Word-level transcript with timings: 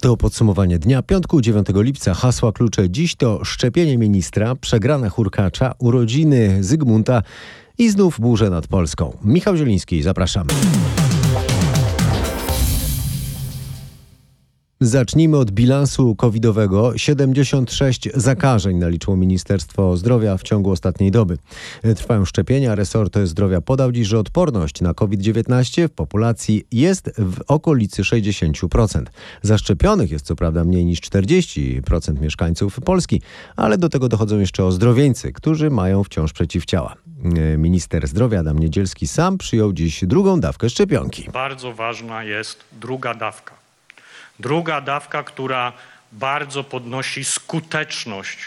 To 0.00 0.16
podsumowanie 0.16 0.78
dnia 0.78 1.02
piątku 1.02 1.40
9 1.40 1.66
lipca. 1.74 2.14
Hasła 2.14 2.52
klucze 2.52 2.90
dziś 2.90 3.16
to 3.16 3.44
szczepienie 3.44 3.98
ministra, 3.98 4.54
przegrana 4.54 5.08
hurkacza, 5.10 5.74
urodziny 5.78 6.64
Zygmunta 6.64 7.22
i 7.78 7.90
znów 7.90 8.20
burze 8.20 8.50
nad 8.50 8.66
Polską. 8.66 9.16
Michał 9.24 9.56
Zieliński, 9.56 10.02
zapraszamy. 10.02 10.50
Zacznijmy 14.80 15.36
od 15.36 15.50
bilansu 15.50 16.16
covidowego. 16.16 16.98
76 16.98 18.08
zakażeń 18.14 18.76
naliczyło 18.76 19.16
Ministerstwo 19.16 19.96
Zdrowia 19.96 20.36
w 20.36 20.42
ciągu 20.42 20.70
ostatniej 20.70 21.10
doby. 21.10 21.38
Trwają 21.96 22.24
szczepienia. 22.24 22.74
Resort 22.74 23.18
Zdrowia 23.24 23.60
podał 23.60 23.92
dziś, 23.92 24.06
że 24.06 24.18
odporność 24.18 24.80
na 24.80 24.94
COVID-19 24.94 25.88
w 25.88 25.90
populacji 25.90 26.64
jest 26.72 27.10
w 27.18 27.40
okolicy 27.48 28.02
60%. 28.02 29.02
Zaszczepionych 29.42 30.10
jest 30.10 30.26
co 30.26 30.36
prawda 30.36 30.64
mniej 30.64 30.84
niż 30.84 31.00
40% 31.00 32.20
mieszkańców 32.20 32.80
Polski, 32.80 33.22
ale 33.56 33.78
do 33.78 33.88
tego 33.88 34.08
dochodzą 34.08 34.38
jeszcze 34.38 34.64
ozdrowieńcy, 34.64 35.32
którzy 35.32 35.70
mają 35.70 36.04
wciąż 36.04 36.32
przeciwciała. 36.32 36.94
Minister 37.58 38.08
zdrowia 38.08 38.40
Adam 38.40 38.58
Niedzielski 38.58 39.08
sam 39.08 39.38
przyjął 39.38 39.72
dziś 39.72 40.04
drugą 40.04 40.40
dawkę 40.40 40.70
szczepionki. 40.70 41.30
Bardzo 41.32 41.74
ważna 41.74 42.24
jest 42.24 42.64
druga 42.80 43.14
dawka. 43.14 43.57
Druga 44.38 44.80
dawka, 44.80 45.22
która 45.22 45.72
bardzo 46.12 46.64
podnosi 46.64 47.24
skuteczność 47.24 48.38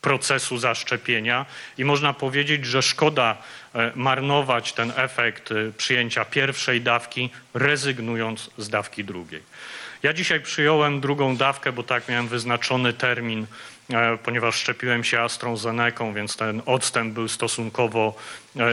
procesu 0.00 0.58
zaszczepienia 0.58 1.46
i 1.78 1.84
można 1.84 2.12
powiedzieć, 2.12 2.66
że 2.66 2.82
szkoda 2.82 3.36
e, 3.74 3.92
marnować 3.94 4.72
ten 4.72 4.92
efekt 4.96 5.52
e, 5.52 5.54
przyjęcia 5.76 6.24
pierwszej 6.24 6.80
dawki, 6.80 7.30
rezygnując 7.54 8.50
z 8.58 8.68
dawki 8.68 9.04
drugiej. 9.04 9.42
Ja 10.02 10.12
dzisiaj 10.12 10.40
przyjąłem 10.40 11.00
drugą 11.00 11.36
dawkę, 11.36 11.72
bo 11.72 11.82
tak 11.82 12.08
miałem 12.08 12.28
wyznaczony 12.28 12.92
termin, 12.92 13.46
e, 13.90 14.18
ponieważ 14.18 14.54
szczepiłem 14.54 15.04
się 15.04 15.20
AstraZeneką, 15.20 16.14
więc 16.14 16.36
ten 16.36 16.62
odstęp 16.66 17.14
był 17.14 17.28
stosunkowo 17.28 18.14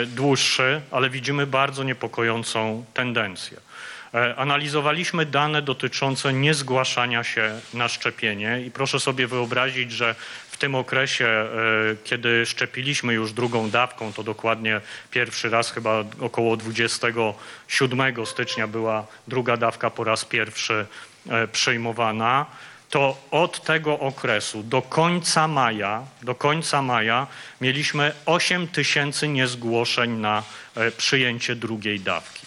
dłuższy, 0.08 0.82
ale 0.92 1.10
widzimy 1.10 1.48
bardzo 1.48 1.84
niepokojącą 1.84 2.86
tendencję. 2.94 3.67
E, 4.14 4.36
analizowaliśmy 4.36 5.26
dane 5.26 5.62
dotyczące 5.62 6.34
niezgłaszania 6.34 7.24
się 7.24 7.60
na 7.74 7.88
szczepienie 7.88 8.62
i 8.62 8.72
proszę 8.72 9.00
sobie 9.00 9.28
wyobrazić, 9.28 9.92
że 9.92 10.16
w 10.52 10.58
tym 10.58 10.76
okresie, 10.76 11.26
e, 11.26 11.48
kiedy 12.04 12.46
szczepiliśmy 12.46 13.14
już 13.14 13.34
drugą 13.34 13.70
dawką, 13.70 14.14
to 14.14 14.24
dokładnie 14.24 14.82
pierwszy 15.12 15.50
raz 15.50 15.72
chyba 15.72 16.04
około 16.20 16.58
27 16.58 18.26
stycznia 18.26 18.68
była 18.68 19.08
druga 19.28 19.58
dawka 19.58 19.90
po 19.90 20.04
raz 20.04 20.26
pierwszy 20.26 20.86
e, 21.30 21.48
przyjmowana, 21.48 22.46
to 22.90 23.18
od 23.32 23.62
tego 23.64 24.00
okresu 24.00 24.64
do 24.64 24.82
końca 24.82 25.48
maja, 25.48 26.04
do 26.22 26.36
końca 26.36 26.82
maja 26.82 27.28
mieliśmy 27.62 28.12
8 28.26 28.68
tysięcy 28.68 29.28
niezgłoszeń 29.28 30.12
na 30.12 30.44
przyjęcie 30.98 31.56
drugiej 31.56 32.00
dawki 32.00 32.47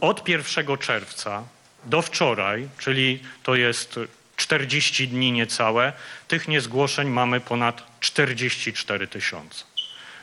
od 0.00 0.28
1 0.28 0.78
czerwca 0.78 1.44
do 1.84 2.02
wczoraj, 2.02 2.68
czyli 2.78 3.22
to 3.42 3.54
jest 3.54 4.00
40 4.36 5.08
dni 5.08 5.32
niecałe, 5.32 5.92
tych 6.28 6.48
niezgłoszeń 6.48 7.08
mamy 7.08 7.40
ponad 7.40 7.82
44 8.00 9.06
tysiące. 9.06 9.73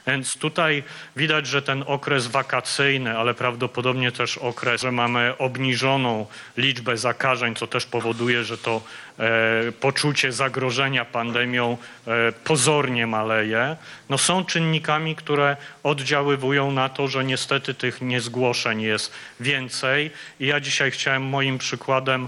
Więc 0.08 0.38
tutaj 0.38 0.84
widać, 1.16 1.48
że 1.48 1.62
ten 1.62 1.84
okres 1.88 2.28
wakacyjny, 2.28 3.18
ale 3.18 3.34
prawdopodobnie 3.34 4.12
też 4.12 4.38
okres, 4.38 4.82
że 4.82 4.92
mamy 4.92 5.38
obniżoną 5.38 6.26
liczbę 6.58 6.98
zakażeń, 6.98 7.56
co 7.56 7.68
też 7.68 7.86
powoduje, 7.86 8.44
że 8.44 8.58
to 8.58 8.82
e, 9.20 9.72
poczucie 9.72 10.32
zagrożenia 10.32 11.06
pandemią 11.06 11.78
e, 12.08 12.32
pozornie 12.32 13.08
maleje, 13.08 13.76
no 14.10 14.18
są 14.18 14.46
czynnikami, 14.46 15.16
które 15.16 15.58
oddziaływują 15.84 16.72
na 16.72 16.90
to, 16.90 17.08
że 17.08 17.24
niestety 17.24 17.74
tych 17.74 18.02
niezgłoszeń 18.02 18.82
jest 18.82 19.14
więcej. 19.40 20.12
I 20.40 20.48
ja 20.48 20.60
dzisiaj 20.60 20.92
chciałem 20.92 21.24
moim 21.24 21.58
przykładem 21.58 22.28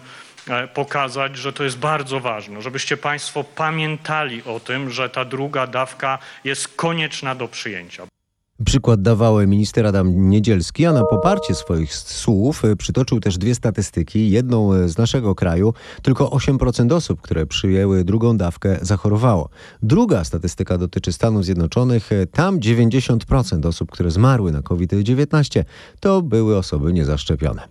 pokazać, 0.74 1.38
że 1.38 1.54
to 1.54 1.64
jest 1.64 1.78
bardzo 1.78 2.20
ważne, 2.20 2.62
żebyście 2.62 2.98
Państwo 2.98 3.44
pamiętali 3.44 4.44
o 4.44 4.60
tym, 4.60 4.90
że 4.90 5.10
ta 5.10 5.26
druga 5.26 5.68
dawka 5.68 6.20
jest 6.44 6.68
konieczna 6.68 7.36
do 7.36 7.48
przyjęcia. 7.48 8.08
Przykład 8.66 9.02
dawał 9.02 9.48
minister 9.48 9.86
Adam 9.86 10.30
Niedzielski, 10.30 10.86
a 10.86 10.94
na 10.94 11.04
poparcie 11.04 11.56
swoich 11.56 11.96
słów 11.96 12.66
e, 12.66 12.76
przytoczył 12.76 13.20
też 13.20 13.38
dwie 13.38 13.56
statystyki. 13.56 14.30
Jedną 14.30 14.74
e, 14.74 14.90
z 14.90 14.98
naszego 14.98 15.36
kraju, 15.36 15.74
tylko 16.02 16.26
8% 16.26 16.94
osób, 16.94 17.22
które 17.22 17.46
przyjęły 17.46 18.04
drugą 18.04 18.38
dawkę, 18.38 18.78
zachorowało. 18.82 19.50
Druga 19.84 20.24
statystyka 20.24 20.78
dotyczy 20.78 21.14
Stanów 21.14 21.46
Zjednoczonych. 21.46 22.10
Tam 22.32 22.60
90% 22.60 23.68
osób, 23.68 23.92
które 23.92 24.12
zmarły 24.12 24.52
na 24.52 24.62
COVID-19, 24.62 25.64
to 26.00 26.22
były 26.22 26.58
osoby 26.58 26.94
niezaszczepione. 26.94 27.68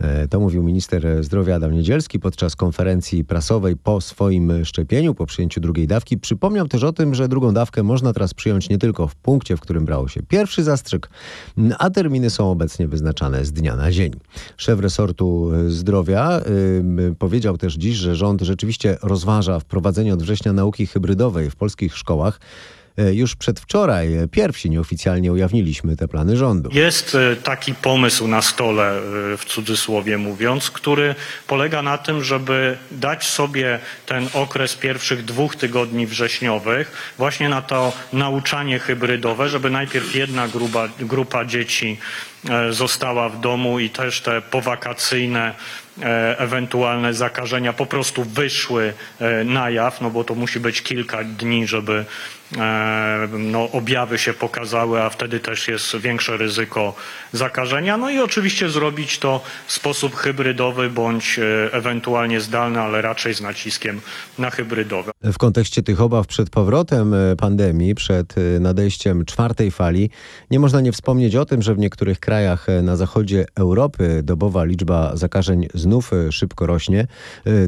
E, 0.00 0.28
to 0.28 0.40
mówił 0.40 0.62
minister 0.62 1.24
zdrowia 1.24 1.56
Adam 1.56 1.72
Niedzielski 1.72 2.20
podczas 2.20 2.56
konferencji 2.56 3.24
prasowej 3.24 3.76
po 3.76 4.00
swoim 4.00 4.64
szczepieniu, 4.64 5.14
po 5.14 5.26
przyjęciu 5.26 5.60
drugiej 5.60 5.86
dawki. 5.86 6.18
Przypomniał 6.18 6.68
też 6.68 6.84
o 6.84 6.92
tym, 6.92 7.14
że 7.14 7.28
drugą 7.28 7.54
dawkę 7.54 7.82
można 7.82 8.12
teraz 8.12 8.34
przyjąć 8.34 8.68
nie 8.68 8.78
tylko 8.78 9.08
w 9.08 9.14
punkcie, 9.14 9.56
w 9.56 9.60
którym 9.60 9.84
brało 9.84 10.08
się 10.08 10.22
pierwszy 10.22 10.62
zastrzyk, 10.62 11.10
a 11.78 11.90
terminy 11.90 12.30
są 12.30 12.50
obecnie 12.50 12.88
wyznaczane 12.88 13.44
z 13.44 13.52
dnia 13.52 13.76
na 13.76 13.92
dzień. 13.92 14.12
Szef 14.56 14.80
resortu 14.80 15.50
zdrowia 15.68 16.40
yy, 16.96 17.14
powiedział 17.18 17.58
też 17.58 17.74
dziś, 17.74 17.96
że 17.96 18.16
rząd 18.16 18.40
rzeczywiście 18.40 18.96
rozważa 19.02 19.60
wprowadzenie 19.60 20.14
od 20.14 20.22
września 20.22 20.52
nauki 20.52 20.86
hybrydowej 20.86 21.50
w 21.50 21.56
polskich 21.56 21.96
szkołach. 21.96 22.40
E, 23.00 23.14
już 23.14 23.36
przedwczoraj 23.36 24.14
e, 24.14 24.28
pierwsi 24.28 24.70
nieoficjalnie 24.70 25.32
ujawniliśmy 25.32 25.96
te 25.96 26.08
plany 26.08 26.36
rządu. 26.36 26.70
Jest 26.72 27.14
e, 27.14 27.36
taki 27.36 27.74
pomysł 27.74 28.28
na 28.28 28.42
stole, 28.42 29.00
w 29.38 29.44
cudzysłowie 29.46 30.18
mówiąc, 30.18 30.70
który 30.70 31.14
polega 31.46 31.82
na 31.82 31.98
tym, 31.98 32.24
żeby 32.24 32.76
dać 32.90 33.24
sobie 33.24 33.78
ten 34.06 34.28
okres 34.34 34.76
pierwszych 34.76 35.24
dwóch 35.24 35.56
tygodni 35.56 36.06
wrześniowych 36.06 37.14
właśnie 37.18 37.48
na 37.48 37.62
to 37.62 37.92
nauczanie 38.12 38.78
hybrydowe, 38.78 39.48
żeby 39.48 39.70
najpierw 39.70 40.14
jedna 40.14 40.48
grupa, 40.48 40.88
grupa 41.00 41.44
dzieci 41.44 41.98
została 42.70 43.28
w 43.28 43.40
domu 43.40 43.80
i 43.80 43.90
też 43.90 44.20
te 44.20 44.42
powakacyjne 44.42 45.54
ewentualne 46.38 47.14
zakażenia 47.14 47.72
po 47.72 47.86
prostu 47.86 48.24
wyszły 48.24 48.92
na 49.44 49.70
jaw, 49.70 50.00
no 50.00 50.10
bo 50.10 50.24
to 50.24 50.34
musi 50.34 50.60
być 50.60 50.82
kilka 50.82 51.24
dni, 51.24 51.66
żeby 51.66 52.04
no, 53.38 53.70
objawy 53.72 54.18
się 54.18 54.32
pokazały, 54.32 55.02
a 55.02 55.10
wtedy 55.10 55.40
też 55.40 55.68
jest 55.68 55.96
większe 55.96 56.36
ryzyko 56.36 56.94
zakażenia. 57.32 57.96
No 57.96 58.10
i 58.10 58.18
oczywiście 58.18 58.70
zrobić 58.70 59.18
to 59.18 59.40
w 59.66 59.72
sposób 59.72 60.14
hybrydowy 60.14 60.90
bądź 60.90 61.38
e, 61.38 61.72
ewentualnie 61.72 62.40
zdalny, 62.40 62.80
ale 62.80 63.02
raczej 63.02 63.34
z 63.34 63.40
naciskiem 63.40 64.00
na 64.38 64.50
hybrydowe. 64.50 65.10
W 65.22 65.38
kontekście 65.38 65.82
tych 65.82 66.00
obaw 66.00 66.26
przed 66.26 66.50
powrotem 66.50 67.14
e, 67.14 67.36
pandemii, 67.36 67.94
przed 67.94 68.34
nadejściem 68.60 69.24
czwartej 69.24 69.70
fali, 69.70 70.10
nie 70.50 70.60
można 70.60 70.80
nie 70.80 70.92
wspomnieć 70.92 71.36
o 71.36 71.44
tym, 71.44 71.62
że 71.62 71.74
w 71.74 71.78
niektórych 71.78 72.20
krajach 72.20 72.66
na 72.82 72.96
zachodzie 72.96 73.46
Europy 73.54 74.20
dobowa 74.22 74.64
liczba 74.64 75.16
zakażeń 75.16 75.68
znów 75.74 76.10
szybko 76.30 76.66
rośnie. 76.66 77.06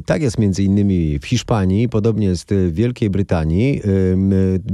Tak 0.06 0.22
jest 0.22 0.38
między 0.38 0.62
innymi 0.62 1.18
w 1.18 1.26
Hiszpanii, 1.26 1.88
podobnie 1.88 2.26
jest 2.26 2.54
w 2.54 2.74
Wielkiej 2.74 3.10
Brytanii. 3.10 3.82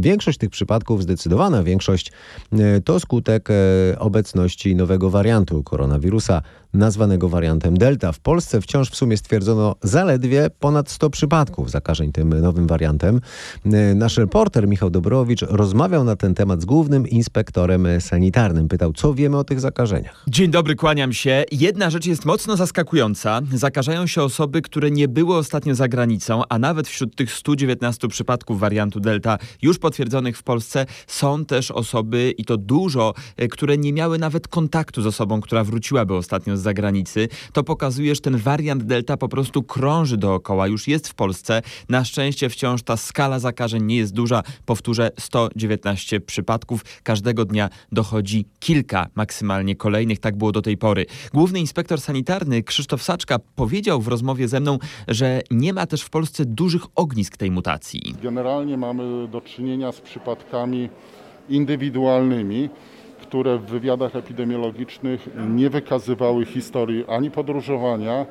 Większość 0.00 0.38
tych 0.38 0.50
przypadków, 0.50 1.02
zdecydowana 1.02 1.62
większość, 1.62 2.12
e, 2.52 2.80
to 2.80 3.00
skutek 3.00 3.48
e, 3.50 3.98
obecności 3.98 4.76
nowego 4.76 5.10
wariantu 5.10 5.62
koronawirusa 5.62 6.42
nazwanego 6.74 7.28
wariantem 7.28 7.78
Delta. 7.78 8.12
W 8.12 8.20
Polsce 8.20 8.60
wciąż 8.60 8.90
w 8.90 8.96
sumie 8.96 9.16
stwierdzono 9.16 9.74
zaledwie 9.82 10.50
ponad 10.58 10.90
100 10.90 11.10
przypadków 11.10 11.70
zakażeń 11.70 12.12
tym 12.12 12.40
nowym 12.40 12.66
wariantem. 12.66 13.20
E, 13.64 13.94
nasz 13.94 14.16
reporter 14.16 14.68
Michał 14.68 14.90
Dobrowicz 14.90 15.42
rozmawiał 15.42 16.04
na 16.04 16.16
ten 16.16 16.34
temat 16.34 16.62
z 16.62 16.64
głównym 16.64 17.08
inspektorem 17.08 17.86
sanitarnym. 18.00 18.68
Pytał, 18.68 18.92
co 18.92 19.14
wiemy 19.14 19.38
o 19.38 19.44
tych 19.44 19.60
zakażeniach. 19.60 20.24
Dzień 20.28 20.50
dobry, 20.50 20.76
kłaniam 20.76 21.12
się. 21.12 21.44
Jedna 21.52 21.90
rzecz 21.90 22.06
jest 22.06 22.24
mocno 22.24 22.56
zaskakująca. 22.56 23.40
Zakażają 23.54 24.06
się 24.06 24.22
osoby, 24.22 24.62
które 24.62 24.90
nie 24.90 25.08
były 25.08 25.36
ostatnio 25.36 25.74
za 25.74 25.88
granicą, 25.88 26.42
a 26.48 26.58
nawet 26.58 26.88
wśród 26.88 27.16
tych 27.16 27.32
119 27.32 28.08
przypadków 28.08 28.60
wariantu 28.60 29.00
Delta 29.00 29.38
już 29.62 29.78
potwierdzonych 29.78 30.38
w 30.38 30.42
Polsce 30.42 30.86
są 31.06 31.44
też 31.44 31.70
osoby, 31.70 32.34
i 32.38 32.44
to 32.44 32.56
dużo, 32.56 33.14
e, 33.36 33.48
które 33.48 33.78
nie 33.78 33.92
miały 33.92 34.18
nawet 34.18 34.48
kontaktu 34.48 35.02
z 35.02 35.06
osobą, 35.06 35.40
która 35.40 35.64
wróciłaby 35.64 36.14
ostatnio 36.14 36.57
z 36.58 36.62
zagranicy, 36.62 37.28
to 37.52 37.64
pokazuje, 37.64 38.14
że 38.14 38.20
ten 38.20 38.36
wariant 38.36 38.82
Delta 38.82 39.16
po 39.16 39.28
prostu 39.28 39.62
krąży 39.62 40.16
dookoła, 40.16 40.66
już 40.66 40.88
jest 40.88 41.08
w 41.08 41.14
Polsce. 41.14 41.62
Na 41.88 42.04
szczęście 42.04 42.48
wciąż 42.48 42.82
ta 42.82 42.96
skala 42.96 43.38
zakażeń 43.38 43.84
nie 43.84 43.96
jest 43.96 44.12
duża. 44.12 44.42
Powtórzę, 44.66 45.10
119 45.18 46.20
przypadków. 46.20 46.84
Każdego 47.02 47.44
dnia 47.44 47.68
dochodzi 47.92 48.44
kilka 48.60 49.06
maksymalnie 49.14 49.76
kolejnych, 49.76 50.18
tak 50.18 50.36
było 50.36 50.52
do 50.52 50.62
tej 50.62 50.76
pory. 50.76 51.06
Główny 51.34 51.60
inspektor 51.60 52.00
sanitarny 52.00 52.62
Krzysztof 52.62 53.02
Saczka 53.02 53.38
powiedział 53.56 54.00
w 54.00 54.08
rozmowie 54.08 54.48
ze 54.48 54.60
mną, 54.60 54.78
że 55.08 55.40
nie 55.50 55.72
ma 55.72 55.86
też 55.86 56.02
w 56.02 56.10
Polsce 56.10 56.44
dużych 56.44 56.82
ognisk 56.94 57.36
tej 57.36 57.50
mutacji. 57.50 58.14
Generalnie 58.22 58.76
mamy 58.76 59.28
do 59.28 59.40
czynienia 59.40 59.92
z 59.92 60.00
przypadkami 60.00 60.88
indywidualnymi, 61.48 62.68
które 63.28 63.58
w 63.58 63.64
wywiadach 63.64 64.16
epidemiologicznych 64.16 65.28
nie 65.48 65.70
wykazywały 65.70 66.44
historii 66.44 67.04
ani 67.08 67.30
podróżowania, 67.30 68.26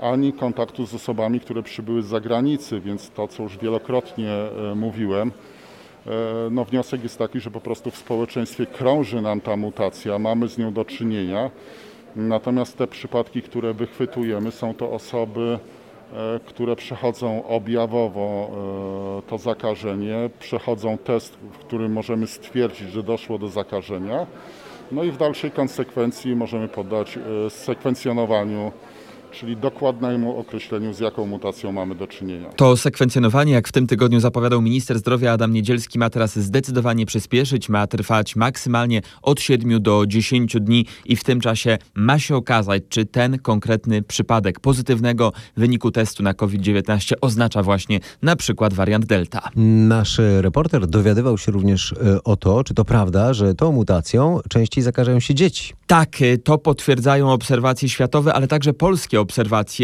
ani 0.00 0.32
kontaktu 0.32 0.86
z 0.86 0.94
osobami, 0.94 1.40
które 1.40 1.62
przybyły 1.62 2.02
z 2.02 2.06
zagranicy, 2.06 2.80
więc 2.80 3.10
to, 3.10 3.28
co 3.28 3.42
już 3.42 3.58
wielokrotnie 3.58 4.32
e, 4.32 4.74
mówiłem, 4.74 5.32
e, 6.06 6.10
no 6.50 6.64
wniosek 6.64 7.02
jest 7.02 7.18
taki, 7.18 7.40
że 7.40 7.50
po 7.50 7.60
prostu 7.60 7.90
w 7.90 7.96
społeczeństwie 7.96 8.66
krąży 8.66 9.22
nam 9.22 9.40
ta 9.40 9.56
mutacja, 9.56 10.18
mamy 10.18 10.48
z 10.48 10.58
nią 10.58 10.72
do 10.72 10.84
czynienia. 10.84 11.50
Natomiast 12.16 12.76
te 12.76 12.86
przypadki, 12.86 13.42
które 13.42 13.74
wychwytujemy, 13.74 14.50
są 14.50 14.74
to 14.74 14.90
osoby, 14.90 15.58
które 16.46 16.76
przechodzą 16.76 17.46
objawowo 17.46 18.50
to 19.26 19.38
zakażenie, 19.38 20.30
przechodzą 20.38 20.98
test, 20.98 21.36
w 21.52 21.58
którym 21.58 21.92
możemy 21.92 22.26
stwierdzić, 22.26 22.90
że 22.90 23.02
doszło 23.02 23.38
do 23.38 23.48
zakażenia. 23.48 24.26
No 24.92 25.04
i 25.04 25.10
w 25.10 25.16
dalszej 25.16 25.50
konsekwencji 25.50 26.36
możemy 26.36 26.68
poddać 26.68 27.18
sekwencjonowaniu 27.48 28.72
czyli 29.38 29.56
dokładnemu 29.56 30.38
określeniu, 30.38 30.94
z 30.94 31.00
jaką 31.00 31.26
mutacją 31.26 31.72
mamy 31.72 31.94
do 31.94 32.06
czynienia. 32.06 32.48
To 32.48 32.76
sekwencjonowanie, 32.76 33.52
jak 33.52 33.68
w 33.68 33.72
tym 33.72 33.86
tygodniu 33.86 34.20
zapowiadał 34.20 34.62
minister 34.62 34.98
zdrowia 34.98 35.32
Adam 35.32 35.52
Niedzielski, 35.52 35.98
ma 35.98 36.10
teraz 36.10 36.38
zdecydowanie 36.38 37.06
przyspieszyć, 37.06 37.68
ma 37.68 37.86
trwać 37.86 38.36
maksymalnie 38.36 39.02
od 39.22 39.40
7 39.40 39.82
do 39.82 40.06
10 40.06 40.56
dni 40.60 40.86
i 41.04 41.16
w 41.16 41.24
tym 41.24 41.40
czasie 41.40 41.78
ma 41.94 42.18
się 42.18 42.36
okazać, 42.36 42.82
czy 42.88 43.06
ten 43.06 43.38
konkretny 43.38 44.02
przypadek 44.02 44.60
pozytywnego 44.60 45.32
wyniku 45.56 45.90
testu 45.90 46.22
na 46.22 46.34
COVID-19 46.34 47.14
oznacza 47.20 47.62
właśnie 47.62 48.00
na 48.22 48.36
przykład 48.36 48.74
wariant 48.74 49.06
Delta. 49.06 49.48
Nasz 49.56 50.20
reporter 50.40 50.86
dowiadywał 50.86 51.38
się 51.38 51.52
również 51.52 51.92
e, 51.92 52.24
o 52.24 52.36
to, 52.36 52.64
czy 52.64 52.74
to 52.74 52.84
prawda, 52.84 53.34
że 53.34 53.54
tą 53.54 53.72
mutacją 53.72 54.40
częściej 54.48 54.84
zakażają 54.84 55.20
się 55.20 55.34
dzieci. 55.34 55.74
Tak, 55.86 56.22
e, 56.22 56.38
to 56.38 56.58
potwierdzają 56.58 57.32
obserwacje 57.32 57.88
światowe, 57.88 58.34
ale 58.34 58.48
także 58.48 58.72
polskie 58.72 59.20
obserwacje, 59.20 59.27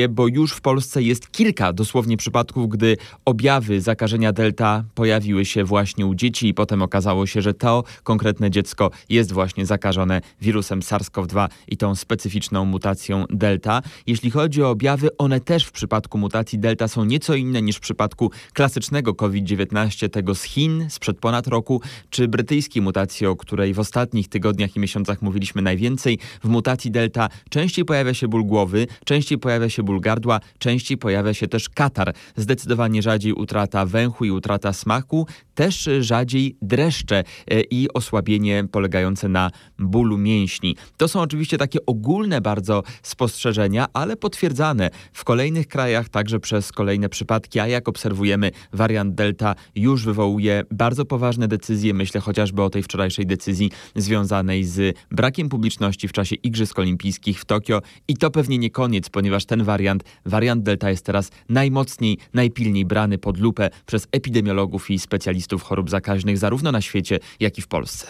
bo 0.08 0.29
już 0.29 0.52
w 0.52 0.61
Polsce 0.61 1.02
jest 1.02 1.32
kilka 1.32 1.73
dosłownie 1.73 2.17
przypadków, 2.17 2.69
gdy 2.69 2.96
objawy 3.25 3.81
zakażenia 3.81 4.32
Delta 4.32 4.85
pojawiły 4.94 5.44
się 5.44 5.64
właśnie 5.64 6.06
u 6.06 6.14
dzieci 6.14 6.49
i 6.49 6.55
potem 6.55 6.82
okazało 6.82 7.26
się, 7.26 7.43
że 7.43 7.55
to 7.55 7.85
konkretne 8.02 8.50
dziecko 8.50 8.91
jest 9.08 9.32
właśnie 9.32 9.67
zakażone 9.67 10.20
wirusem 10.41 10.81
SARS-CoV-2 10.81 11.49
i 11.69 11.76
tą 11.76 11.94
specyficzną 11.94 12.64
mutacją 12.64 13.25
Delta. 13.31 13.82
Jeśli 14.06 14.31
chodzi 14.31 14.62
o 14.62 14.70
objawy, 14.70 15.17
one 15.19 15.41
też 15.41 15.64
w 15.64 15.73
przypadku 15.73 16.19
mutacji 16.19 16.58
Delta 16.58 16.88
są 16.88 17.05
nieco 17.05 17.35
inne 17.35 17.62
niż 17.62 17.76
w 17.76 17.81
przypadku 17.81 18.31
klasycznego 18.52 19.14
COVID-19, 19.14 20.08
tego 20.08 20.35
z 20.35 20.43
Chin 20.43 20.87
sprzed 20.90 21.19
ponad 21.19 21.47
roku, 21.47 21.81
czy 22.11 22.29
brytyjskiej 22.29 22.82
mutacji, 22.82 23.26
o 23.26 23.37
której 23.37 23.75
w 23.75 23.79
ostatnich 23.79 24.29
tygodniach 24.29 24.76
i 24.76 24.81
miesiącach 24.81 25.23
mówiliśmy 25.23 25.62
najwięcej. 25.62 26.19
W 26.44 26.49
mutacji 26.49 26.90
Delta 26.90 27.29
częściej 27.50 27.85
pojawia 27.85 28.14
się 28.14 28.29
ból 28.29 28.44
głowy, 28.44 28.87
częściej 29.05 29.24
Częściej 29.25 29.38
pojawia 29.38 29.69
się 29.69 29.82
ból 29.82 30.00
gardła, 30.00 30.41
częściej 30.59 30.99
pojawia 30.99 31.35
się 31.35 31.49
też 31.49 31.69
katar. 31.69 32.15
Zdecydowanie 32.37 33.03
rzadziej 33.03 33.32
utrata 33.32 33.87
węchu 33.87 34.25
i 34.25 34.31
utrata 34.31 34.73
smaku, 34.73 35.26
też 35.55 35.88
rzadziej 36.00 36.56
dreszcze 36.62 37.25
e, 37.50 37.61
i 37.61 37.88
osłabienie 37.94 38.65
polegające 38.73 39.29
na 39.29 39.50
bólu 39.79 40.19
mięśni. 40.19 40.76
To 40.97 41.09
są 41.09 41.21
oczywiście 41.21 41.59
takie 41.59 41.87
ogólne 41.87 42.41
bardzo 42.41 42.82
spostrzeżenia, 43.03 43.87
ale 43.93 44.17
potwierdzane 44.17 44.91
w 45.12 45.25
kolejnych 45.25 45.69
krajach 45.69 46.09
także 46.09 46.41
przez 46.41 46.73
kolejne 46.73 47.09
przypadki, 47.09 47.61
a 47.61 47.67
jak 47.67 47.88
obserwujemy, 47.88 48.50
wariant 48.73 49.15
Delta 49.15 49.55
już 49.75 50.05
wywołuje 50.05 50.62
bardzo 50.71 51.05
poważne 51.05 51.49
decyzje. 51.49 51.94
Myślę 51.94 52.21
chociażby 52.21 52.62
o 52.62 52.71
tej 52.71 52.82
wczorajszej 52.82 53.26
decyzji 53.26 53.71
związanej 53.97 54.65
z 54.65 54.97
brakiem 55.11 55.49
publiczności 55.49 56.09
w 56.09 56.12
czasie 56.12 56.37
Igrzysk 56.37 56.79
Olimpijskich 56.79 57.41
w 57.41 57.44
Tokio 57.44 57.82
i 58.09 58.17
to 58.17 58.31
pewnie 58.31 58.59
nie 58.59 58.71
koniec, 58.71 59.11
ponieważ 59.14 59.44
ten 59.44 59.64
wariant, 59.64 60.05
wariant 60.26 60.62
Delta 60.62 60.90
jest 60.90 61.05
teraz 61.05 61.31
najmocniej, 61.49 62.19
najpilniej 62.34 62.84
brany 62.84 63.19
pod 63.19 63.38
lupę 63.38 63.70
przez 63.87 64.08
epidemiologów 64.12 64.90
i 64.90 64.99
specjalistów 64.99 65.62
chorób 65.62 65.90
zakaźnych 65.90 66.38
zarówno 66.38 66.72
na 66.72 66.81
świecie, 66.81 67.19
jak 67.40 67.58
i 67.58 67.62
w 67.62 67.69
Polsce. 67.69 68.06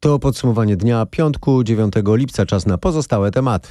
To 0.00 0.18
podsumowanie 0.18 0.76
dnia 0.76 1.06
piątku 1.06 1.64
9 1.64 1.94
lipca. 2.06 2.46
Czas 2.46 2.66
na 2.66 2.78
pozostałe 2.78 3.30
tematy. 3.30 3.68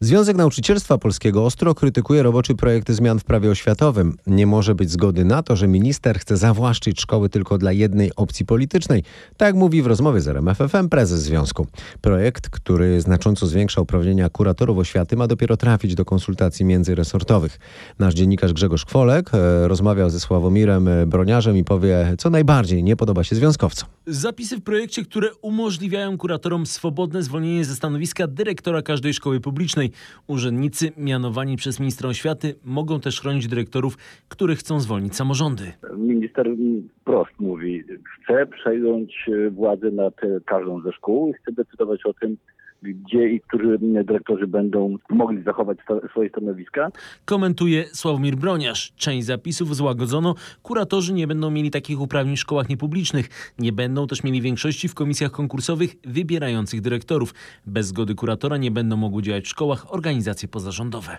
Związek 0.00 0.36
Nauczycielstwa 0.36 0.98
Polskiego 0.98 1.44
ostro 1.44 1.74
krytykuje 1.74 2.22
roboczy 2.22 2.54
projekt 2.54 2.90
zmian 2.90 3.18
w 3.18 3.24
prawie 3.24 3.50
oświatowym. 3.50 4.16
Nie 4.26 4.46
może 4.46 4.74
być 4.74 4.90
zgody 4.90 5.24
na 5.24 5.42
to, 5.42 5.56
że 5.56 5.68
minister 5.68 6.18
chce 6.18 6.36
zawłaszczyć 6.36 7.00
szkoły 7.00 7.28
tylko 7.28 7.58
dla 7.58 7.72
jednej 7.72 8.14
opcji 8.16 8.46
politycznej. 8.46 9.02
Tak 9.36 9.54
mówi 9.54 9.82
w 9.82 9.86
rozmowie 9.86 10.20
z 10.20 10.28
RMFFM 10.28 10.88
prezes 10.88 11.22
związku. 11.22 11.66
Projekt, 12.00 12.50
który 12.50 13.00
znacząco 13.00 13.46
zwiększa 13.46 13.80
uprawnienia 13.80 14.28
kuratorów 14.28 14.78
oświaty, 14.78 15.16
ma 15.16 15.26
dopiero 15.26 15.56
trafić 15.56 15.94
do 15.94 16.04
konsultacji 16.04 16.64
międzyresortowych. 16.64 17.58
Nasz 17.98 18.14
dziennikarz 18.14 18.52
Grzegorz 18.52 18.84
Kwolek 18.84 19.30
e, 19.34 19.68
rozmawiał 19.68 20.10
ze 20.10 20.20
Sławomirem 20.20 20.88
e, 20.88 21.06
Broniarzem 21.06 21.56
i 21.56 21.64
powie, 21.64 22.14
co 22.18 22.30
najbardziej 22.30 22.84
nie 22.84 22.96
podoba 22.96 23.24
się 23.24 23.36
związkowcom. 23.36 23.88
Zapisy 24.06 24.56
w 24.56 24.62
projekcie, 24.62 25.02
które 25.02 25.34
umożliwiają 25.34 26.18
kuratorom 26.18 26.66
swobodne 26.66 27.22
zwolnienie 27.22 27.64
ze 27.64 27.76
stanowiska 27.76 28.26
dyrektora 28.26 28.82
każdej 28.82 29.14
szkoły 29.14 29.40
publicznej. 29.40 29.87
Urzędnicy 30.26 30.92
mianowani 30.96 31.56
przez 31.56 31.80
ministra 31.80 32.08
oświaty 32.08 32.54
mogą 32.64 33.00
też 33.00 33.20
chronić 33.20 33.48
dyrektorów, 33.48 33.96
których 34.28 34.58
chcą 34.58 34.80
zwolnić 34.80 35.16
samorządy. 35.16 35.72
Minister 35.96 36.48
wprost 37.00 37.40
mówi, 37.40 37.84
chce 38.22 38.46
przejąć 38.46 39.28
e, 39.28 39.50
władzę 39.50 39.90
nad 39.90 40.24
e, 40.24 40.40
każdą 40.46 40.82
ze 40.82 40.92
szkół 40.92 41.28
i 41.28 41.32
chce 41.32 41.52
decydować 41.52 42.06
o 42.06 42.14
tym, 42.14 42.36
gdzie 42.82 43.28
i 43.28 43.40
którzy 43.40 43.78
dyrektorzy 43.80 44.46
będą 44.46 44.96
mogli 45.10 45.42
zachować 45.42 45.78
swoje 46.10 46.28
stanowiska. 46.28 46.90
Komentuje 47.24 47.84
Sławomir 47.84 48.36
Broniarz. 48.36 48.92
Część 48.96 49.26
zapisów 49.26 49.76
złagodzono. 49.76 50.34
Kuratorzy 50.62 51.12
nie 51.12 51.26
będą 51.26 51.50
mieli 51.50 51.70
takich 51.70 52.00
uprawnień 52.00 52.36
w 52.36 52.40
szkołach 52.40 52.68
niepublicznych. 52.68 53.54
Nie 53.58 53.72
będą 53.72 54.06
też 54.06 54.24
mieli 54.24 54.42
większości 54.42 54.88
w 54.88 54.94
komisjach 54.94 55.30
konkursowych 55.30 55.96
wybierających 56.04 56.80
dyrektorów. 56.80 57.34
Bez 57.66 57.86
zgody 57.86 58.14
kuratora 58.14 58.56
nie 58.56 58.70
będą 58.70 58.96
mogły 58.96 59.22
działać 59.22 59.44
w 59.44 59.48
szkołach 59.48 59.94
organizacje 59.94 60.48
pozarządowe. 60.48 61.18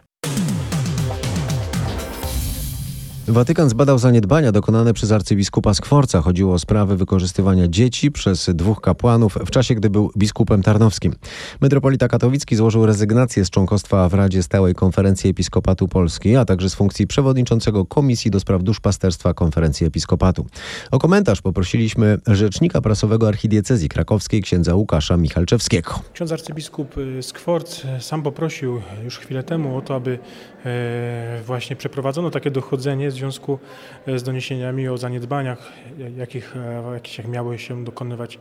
Watykan 3.29 3.69
zbadał 3.69 3.97
zaniedbania 3.97 4.51
dokonane 4.51 4.93
przez 4.93 5.11
arcybiskupa 5.11 5.73
Skworca. 5.73 6.21
Chodziło 6.21 6.53
o 6.53 6.59
sprawę 6.59 6.95
wykorzystywania 6.95 7.67
dzieci 7.67 8.11
przez 8.11 8.49
dwóch 8.53 8.81
kapłanów 8.81 9.37
w 9.45 9.51
czasie, 9.51 9.75
gdy 9.75 9.89
był 9.89 10.11
biskupem 10.17 10.63
tarnowskim. 10.63 11.13
Metropolita 11.61 12.07
Katowicki 12.07 12.55
złożył 12.55 12.85
rezygnację 12.85 13.45
z 13.45 13.49
członkostwa 13.49 14.09
w 14.09 14.13
Radzie 14.13 14.43
Stałej 14.43 14.75
Konferencji 14.75 15.29
Episkopatu 15.29 15.87
Polski, 15.87 16.35
a 16.35 16.45
także 16.45 16.69
z 16.69 16.75
funkcji 16.75 17.07
przewodniczącego 17.07 17.85
Komisji 17.85 18.31
do 18.31 18.39
Spraw 18.39 18.63
Duszpasterstwa 18.63 19.33
Konferencji 19.33 19.87
Episkopatu. 19.87 20.45
O 20.91 20.99
komentarz 20.99 21.41
poprosiliśmy 21.41 22.17
rzecznika 22.27 22.81
prasowego 22.81 23.27
archidiecezji 23.27 23.89
krakowskiej 23.89 24.41
księdza 24.41 24.75
Łukasza 24.75 25.17
Michalczewskiego. 25.17 25.99
Ksiądz 26.13 26.31
arcybiskup 26.31 26.95
Skworc 27.21 27.81
sam 27.99 28.23
poprosił 28.23 28.81
już 29.03 29.17
chwilę 29.17 29.43
temu 29.43 29.77
o 29.77 29.81
to, 29.81 29.95
aby 29.95 30.19
e, 30.65 31.41
właśnie 31.45 31.75
przeprowadzono 31.75 32.29
takie 32.31 32.51
dochodzenie 32.51 33.11
z 33.11 33.18
związku 33.19 33.59
e, 34.07 34.19
z 34.19 34.23
doniesieniami 34.23 34.87
o 34.87 34.97
zaniedbaniach, 34.97 35.71
jakich, 36.17 36.55
e, 36.57 36.93
jakich 36.93 37.27
miały 37.27 37.59
się 37.59 37.83
dokonywać 37.83 38.39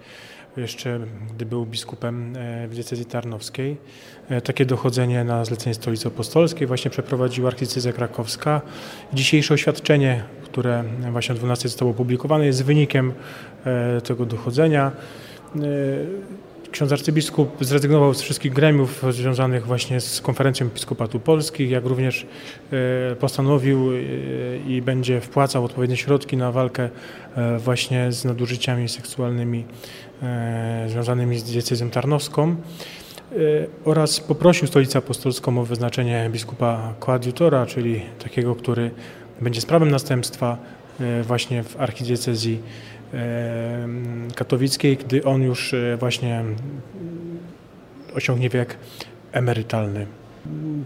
jeszcze, 0.56 1.00
gdy 1.34 1.46
był 1.46 1.66
biskupem 1.66 2.36
e, 2.36 2.68
w 2.68 2.74
diecezji 2.74 3.04
tarnowskiej. 3.04 3.76
Takie 4.44 4.64
dochodzenie 4.66 5.24
na 5.24 5.44
zlecenie 5.44 5.74
Stolicy 5.74 6.08
Apostolskiej 6.08 6.66
właśnie 6.66 6.90
przeprowadziła 6.90 7.48
archidiecezja 7.48 7.92
krakowska. 7.92 8.60
Dzisiejsze 9.12 9.54
oświadczenie, 9.54 10.24
które 10.44 10.84
właśnie 11.12 11.34
o 11.34 11.38
12 11.38 11.68
zostało 11.68 11.90
opublikowane, 11.90 12.46
jest 12.46 12.64
wynikiem 12.64 13.12
tego 14.04 14.26
dochodzenia. 14.26 14.92
Ksiądz 16.72 16.92
arcybiskup 16.92 17.56
zrezygnował 17.60 18.14
z 18.14 18.22
wszystkich 18.22 18.52
gremiów 18.52 19.02
związanych 19.10 19.66
właśnie 19.66 20.00
z 20.00 20.20
konferencją 20.20 20.66
Episkopatu 20.66 21.20
Polskich, 21.20 21.70
jak 21.70 21.84
również 21.84 22.26
e, 23.12 23.16
postanowił 23.16 23.92
e, 23.92 23.96
i 24.68 24.82
będzie 24.82 25.20
wpłacał 25.20 25.64
odpowiednie 25.64 25.96
środki 25.96 26.36
na 26.36 26.52
walkę 26.52 26.88
e, 27.36 27.58
właśnie 27.58 28.12
z 28.12 28.24
nadużyciami 28.24 28.88
seksualnymi 28.88 29.64
związanymi 30.88 31.38
z 31.38 31.44
diecezją 31.44 31.90
tarnowską 31.90 32.56
oraz 33.84 34.20
poprosił 34.20 34.68
Stolicę 34.68 34.98
Apostolską 34.98 35.60
o 35.60 35.64
wyznaczenie 35.64 36.30
biskupa 36.32 36.94
koadjutora, 36.98 37.66
czyli 37.66 38.02
takiego, 38.18 38.54
który 38.54 38.90
będzie 39.40 39.60
sprawem 39.60 39.90
następstwa 39.90 40.58
właśnie 41.22 41.62
w 41.62 41.80
archidiecezji 41.80 42.58
katowickiej, 44.34 44.96
gdy 44.96 45.24
on 45.24 45.42
już 45.42 45.74
właśnie 45.98 46.44
osiągnie 48.14 48.48
wiek 48.48 48.76
emerytalny. 49.32 50.06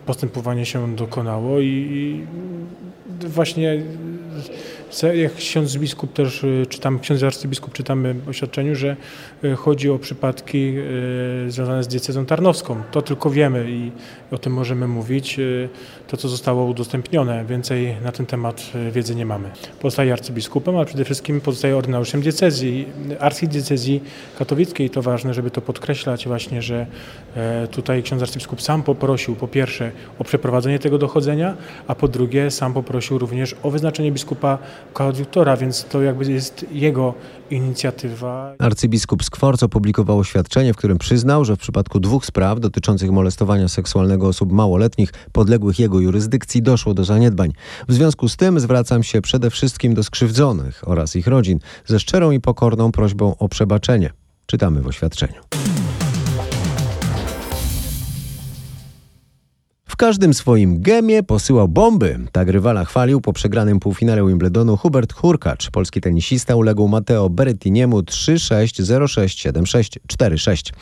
Postępowanie 0.07 0.67
się 0.67 0.97
dokonało 0.97 1.61
i 1.61 2.26
właśnie 3.21 3.83
jak 5.14 5.34
ksiądz 5.34 5.76
biskup 5.76 6.12
też 6.12 6.44
y, 6.44 6.66
czytam, 6.68 6.99
ksiądz 6.99 7.22
arcybiskup 7.22 7.72
czytamy 7.72 8.14
w 8.14 8.28
oświadczeniu, 8.28 8.75
że 8.75 8.96
y, 9.44 9.56
chodzi 9.56 9.90
o 9.90 9.99
przypadki 9.99 10.75
y, 11.46 11.50
związane 11.50 11.84
z 11.84 11.88
diecezją 11.88 12.26
tarnowską. 12.26 12.82
To 12.90 13.02
tylko 13.02 13.30
wiemy 13.30 13.70
i 13.70 13.90
o 14.30 14.38
tym 14.38 14.52
możemy 14.52 14.88
mówić. 14.88 15.40
To, 16.08 16.16
co 16.16 16.28
zostało 16.28 16.64
udostępnione, 16.64 17.44
więcej 17.44 17.96
na 18.04 18.12
ten 18.12 18.26
temat 18.26 18.72
wiedzy 18.92 19.14
nie 19.14 19.26
mamy. 19.26 19.50
Pozostaje 19.80 20.12
arcybiskupem, 20.12 20.76
ale 20.76 20.87
przede 20.87 21.04
wszystkim 21.04 21.40
pozostaje 21.40 21.76
ordynariuszem 21.76 22.20
diecezji, 22.20 22.87
archidiecezji 23.20 24.02
katowickiej. 24.38 24.90
To 24.90 25.02
ważne, 25.02 25.34
żeby 25.34 25.50
to 25.50 25.61
podkreślać 25.61 26.26
właśnie, 26.26 26.62
że 26.62 26.87
tutaj 27.70 28.02
ksiądz 28.02 28.22
arcybiskup 28.22 28.62
sam 28.62 28.82
poprosił 28.82 29.37
po 29.37 29.49
pierwsze 29.49 29.90
o 30.18 30.25
przeprowadzenie 30.25 30.78
tego 30.78 30.99
dochodzenia, 30.99 31.56
a 31.87 31.94
po 31.94 32.08
drugie 32.08 32.50
sam 32.50 32.75
poprosił 32.75 33.18
również 33.18 33.56
o 33.62 33.70
wyznaczenie 33.70 34.12
biskupa 34.12 34.58
koadjutora, 34.93 35.57
więc 35.57 35.85
to 35.85 36.03
jakby 36.03 36.33
jest 36.33 36.67
jego 36.73 37.15
inicjatywa. 37.51 38.55
Arcybiskup 38.59 39.25
Skworc 39.25 39.62
opublikował 39.62 40.19
oświadczenie, 40.19 40.75
w 40.75 40.77
którym 40.77 40.99
przyznał, 40.99 41.45
że 41.45 41.57
w 41.57 41.59
przypadku 41.59 42.01
dwóch 42.01 42.27
spraw 42.27 42.61
dotyczących 42.61 43.11
molestowania 43.11 43.69
seksualnego 43.69 44.29
osób 44.29 44.53
małoletnich 44.53 45.12
podległych 45.33 45.79
jego 45.79 46.01
jurysdykcji 46.01 46.62
doszło 46.62 46.95
do 46.95 47.05
zaniedbań. 47.05 47.53
W 47.89 47.93
związku 47.93 48.29
z 48.29 48.37
tym 48.37 48.61
zwracam 48.61 49.03
się 49.03 49.23
przede 49.23 49.51
wszystkim 49.51 49.95
do 49.95 50.03
skrzywdzonych 50.03 50.89
oraz 50.89 51.17
ich 51.17 51.27
rodzin 51.27 51.59
ze 51.87 52.01
szczerą 52.01 52.31
i 52.31 52.41
pokorną 52.41 52.93
prośbą 52.93 53.37
o 53.39 53.49
przebaczenie. 53.49 54.11
Czytamy 54.47 54.83
w 54.83 54.87
oświadczeniu. 54.87 55.43
Każdym 60.02 60.35
swoim 60.35 60.80
gemie 60.80 61.23
posyłał 61.23 61.68
bomby. 61.68 62.18
Tak 62.32 62.49
rywala 62.49 62.85
chwalił 62.85 63.21
po 63.21 63.32
przegranym 63.32 63.80
półfinale 63.80 64.26
Wimbledonu 64.26 64.76
Hubert 64.76 65.12
Hurkacz. 65.12 65.71
Polski 65.71 66.00
tenisista 66.00 66.56
uległ 66.56 66.88
Matteo 66.88 67.30
Berrettiniemu 67.30 68.00
3-6, 68.00 68.82
0-6, 68.82 69.52
7-6, 69.52 69.99
4-6. 70.06 70.73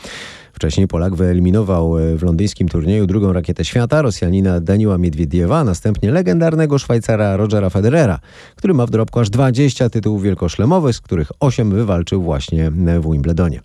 Wcześniej 0.53 0.87
Polak 0.87 1.15
wyeliminował 1.15 1.99
e, 1.99 2.15
w 2.17 2.23
londyńskim 2.23 2.69
turnieju 2.69 3.07
drugą 3.07 3.33
rakietę 3.33 3.65
świata, 3.65 4.01
Rosjanina 4.01 4.59
Daniła 4.59 4.97
Miedwiediewa, 4.97 5.63
następnie 5.63 6.11
legendarnego 6.11 6.79
Szwajcara 6.79 7.37
Rogera 7.37 7.69
Federera, 7.69 8.19
który 8.55 8.73
ma 8.73 8.85
w 8.85 8.89
dorobku 8.89 9.19
aż 9.19 9.29
20 9.29 9.89
tytułów 9.89 10.23
wielkoszlemowych, 10.23 10.95
z 10.95 11.01
których 11.01 11.31
8 11.39 11.69
wywalczył 11.71 12.21
właśnie 12.21 12.71
w 12.71 13.11
Wimbledonie. 13.11 13.61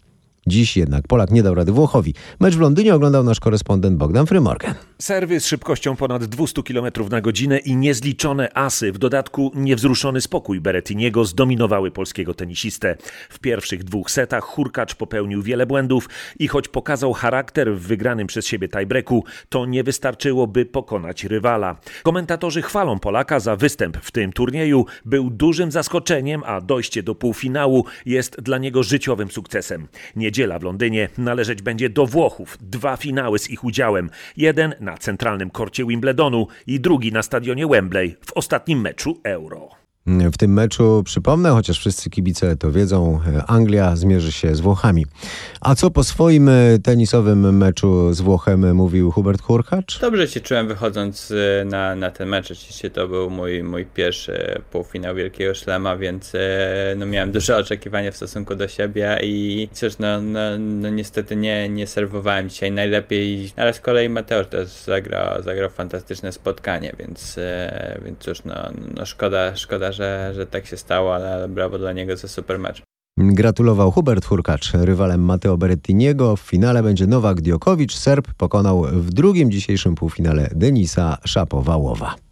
Dziś 0.46 0.76
jednak 0.76 1.08
Polak 1.08 1.30
nie 1.30 1.42
dał 1.42 1.54
rady 1.54 1.72
Włochowi. 1.72 2.14
Mecz 2.40 2.54
w 2.54 2.60
Londynie 2.60 2.94
oglądał 2.94 3.24
nasz 3.24 3.40
korespondent 3.40 3.96
Bogdan 3.96 4.26
Frymorgan. 4.26 4.74
Serwy 4.98 5.40
z 5.40 5.46
szybkością 5.46 5.96
ponad 5.96 6.24
200 6.24 6.62
km 6.62 6.86
na 7.10 7.20
godzinę 7.20 7.58
i 7.58 7.76
niezliczone 7.76 8.48
asy, 8.54 8.92
w 8.92 8.98
dodatku 8.98 9.52
niewzruszony 9.54 10.20
spokój 10.20 10.60
Berettiniego 10.60 11.24
zdominowały 11.24 11.90
polskiego 11.90 12.34
tenisistę. 12.34 12.96
W 13.28 13.38
pierwszych 13.38 13.84
dwóch 13.84 14.10
setach 14.10 14.44
Hurkacz 14.44 14.94
popełnił 14.94 15.42
wiele 15.42 15.66
błędów 15.66 16.08
i 16.38 16.48
choć 16.48 16.68
pokazał 16.68 17.12
charakter 17.12 17.74
w 17.74 17.80
wygranym 17.80 18.26
przez 18.26 18.46
siebie 18.46 18.68
tiebreaku, 18.68 19.24
to 19.48 19.66
nie 19.66 19.84
wystarczyło, 19.84 20.46
by 20.46 20.66
pokonać 20.66 21.24
rywala. 21.24 21.76
Komentatorzy 22.02 22.62
chwalą 22.62 22.98
Polaka 22.98 23.40
za 23.40 23.56
występ 23.56 23.96
w 23.96 24.10
tym 24.10 24.32
turnieju. 24.32 24.86
Był 25.04 25.30
dużym 25.30 25.72
zaskoczeniem, 25.72 26.42
a 26.46 26.60
dojście 26.60 27.02
do 27.02 27.14
półfinału 27.14 27.84
jest 28.06 28.40
dla 28.40 28.58
niego 28.58 28.82
życiowym 28.82 29.30
sukcesem. 29.30 29.88
Niedziela 30.16 30.58
w 30.58 30.62
Londynie 30.62 31.08
należeć 31.18 31.62
będzie 31.62 31.90
do 31.90 32.06
Włochów. 32.06 32.58
Dwa 32.60 32.96
finały 32.96 33.38
z 33.38 33.50
ich 33.50 33.64
udziałem. 33.64 34.10
Jeden 34.36 34.74
na 34.86 34.96
centralnym 34.96 35.50
korcie 35.50 35.84
Wimbledonu 35.84 36.46
i 36.66 36.80
drugi 36.80 37.12
na 37.12 37.22
stadionie 37.22 37.66
Wembley 37.66 38.16
w 38.26 38.32
ostatnim 38.32 38.80
meczu 38.80 39.20
Euro. 39.24 39.85
W 40.06 40.38
tym 40.38 40.52
meczu, 40.52 41.02
przypomnę, 41.04 41.50
chociaż 41.50 41.78
wszyscy 41.78 42.10
kibice 42.10 42.56
to 42.56 42.72
wiedzą, 42.72 43.20
Anglia 43.46 43.96
zmierzy 43.96 44.32
się 44.32 44.54
z 44.54 44.60
Włochami. 44.60 45.06
A 45.60 45.74
co 45.74 45.90
po 45.90 46.04
swoim 46.04 46.48
e, 46.48 46.78
tenisowym 46.82 47.56
meczu 47.56 48.14
z 48.14 48.20
Włochem 48.20 48.74
mówił 48.74 49.10
Hubert 49.10 49.42
Hurkacz? 49.42 50.00
Dobrze 50.00 50.28
się 50.28 50.40
czułem 50.40 50.68
wychodząc 50.68 51.30
e, 51.60 51.64
na, 51.64 51.96
na 51.96 52.10
ten 52.10 52.28
mecz. 52.28 52.50
Oczywiście 52.50 52.90
to 52.90 53.08
był 53.08 53.30
mój, 53.30 53.62
mój 53.62 53.86
pierwszy 53.86 54.62
półfinał 54.70 55.14
Wielkiego 55.14 55.54
Szlema, 55.54 55.96
więc 55.96 56.34
e, 56.34 56.38
no, 56.96 57.06
miałem 57.06 57.32
duże 57.32 57.56
oczekiwania 57.56 58.12
w 58.12 58.16
stosunku 58.16 58.54
do 58.54 58.68
siebie 58.68 59.18
i 59.22 59.68
cóż, 59.72 59.98
no, 59.98 60.22
no, 60.22 60.40
no 60.58 60.90
niestety 60.90 61.36
nie, 61.36 61.68
nie 61.68 61.86
serwowałem 61.86 62.48
dzisiaj 62.48 62.72
najlepiej, 62.72 63.52
ale 63.56 63.72
z 63.72 63.80
kolei 63.80 64.08
Mateusz 64.08 64.46
też 64.46 64.68
zagrał, 64.68 65.42
zagrał 65.42 65.70
fantastyczne 65.70 66.32
spotkanie, 66.32 66.92
więc, 66.98 67.36
więc 68.04 68.18
cóż, 68.18 68.44
no, 68.44 68.54
no 68.94 69.06
szkoda, 69.06 69.56
szkoda, 69.56 69.92
że, 69.96 70.32
że 70.34 70.46
tak 70.46 70.66
się 70.66 70.76
stało, 70.76 71.14
ale 71.14 71.48
brawo 71.48 71.78
dla 71.78 71.92
niego 71.92 72.16
za 72.16 72.28
super 72.28 72.58
mecz. 72.58 72.82
Gratulował 73.18 73.90
Hubert 73.90 74.24
Hurkacz. 74.24 74.72
Rywalem 74.74 75.20
Matteo 75.24 75.56
Berettiniego 75.56 76.36
w 76.36 76.40
finale 76.40 76.82
będzie 76.82 77.06
Nowak 77.06 77.40
Diokowicz. 77.40 77.96
Serb 77.96 78.34
pokonał 78.34 78.82
w 78.82 79.10
drugim 79.10 79.50
dzisiejszym 79.50 79.94
półfinale 79.94 80.50
Denisa 80.54 81.18
Szapowałowa. 81.24 82.25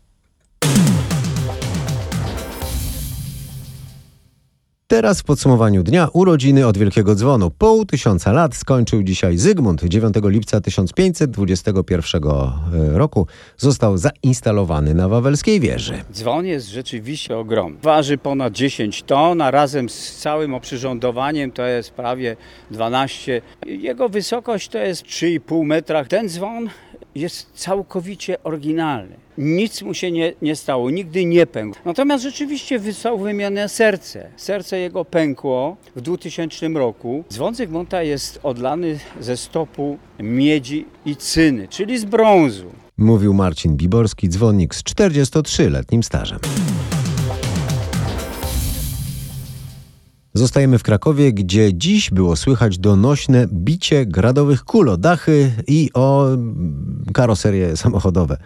Teraz 4.87 5.21
w 5.21 5.25
podsumowaniu 5.25 5.83
dnia 5.83 6.09
urodziny 6.13 6.67
od 6.67 6.79
Wielkiego 6.79 7.15
Dzwonu. 7.15 7.51
Pół 7.51 7.85
tysiąca 7.85 8.33
lat 8.33 8.55
skończył 8.57 9.03
dzisiaj 9.03 9.37
Zygmunt. 9.37 9.85
9 9.85 10.15
lipca 10.25 10.61
1521 10.61 12.23
e, 12.25 12.99
roku 12.99 13.27
został 13.57 13.99
zainstalowany 13.99 14.95
na 14.95 15.09
Wawelskiej 15.09 15.61
Wieży. 15.61 16.05
Dzwon 16.13 16.47
jest 16.47 16.69
rzeczywiście 16.69 17.37
ogromny. 17.37 17.79
Waży 17.83 18.19
ponad 18.19 18.53
10 18.53 19.03
ton, 19.03 19.41
a 19.41 19.51
razem 19.51 19.89
z 19.89 20.17
całym 20.17 20.55
oprzyrządowaniem 20.55 21.53
to 21.53 21.67
jest 21.67 21.91
prawie 21.91 22.37
12. 22.71 23.43
Jego 23.67 24.09
wysokość 24.09 24.69
to 24.69 24.79
jest 24.79 25.03
3,5 25.03 25.65
metra. 25.65 26.05
Ten 26.05 26.29
dzwon 26.29 26.69
jest 27.15 27.51
całkowicie 27.55 28.43
oryginalny. 28.43 29.17
Nic 29.39 29.83
mu 29.83 29.95
się 29.95 30.11
nie, 30.11 30.33
nie 30.43 30.57
stało, 30.57 30.91
nigdy 30.91 31.25
nie 31.25 31.47
pękł. 31.47 31.79
Natomiast 31.85 32.25
rzeczywiście 32.25 32.79
wysłał 32.79 33.19
wymianę 33.19 33.69
serce. 33.69 34.31
Serce 34.37 34.79
jego 34.79 35.05
pękło 35.05 35.77
w 35.97 36.01
2000 36.01 36.69
roku. 36.69 37.25
Dzwon 37.33 37.55
Zygmunta 37.55 38.03
jest 38.03 38.41
odlany 38.43 38.99
ze 39.21 39.37
stopu 39.37 39.99
miedzi 40.21 40.87
i 41.07 41.17
cyny, 41.17 41.69
czyli 41.69 41.99
z 41.99 42.05
brązu. 42.05 42.71
Mówił 42.99 43.35
Marcin 43.35 43.77
Biborski, 43.77 44.29
dzwonnik 44.29 44.75
z 44.75 44.83
43-letnim 44.83 46.03
stażem. 46.03 46.39
Zostajemy 50.37 50.79
w 50.79 50.83
Krakowie, 50.83 51.33
gdzie 51.33 51.75
dziś 51.75 52.11
było 52.11 52.37
słychać 52.37 52.79
donośne 52.79 53.47
bicie 53.53 54.07
gradowych 54.07 54.65
kul 54.65 54.89
o 54.89 54.97
dachy 54.97 55.53
i 55.67 55.91
o 55.95 56.29
karoserie 57.13 57.77
samochodowe. 57.77 58.37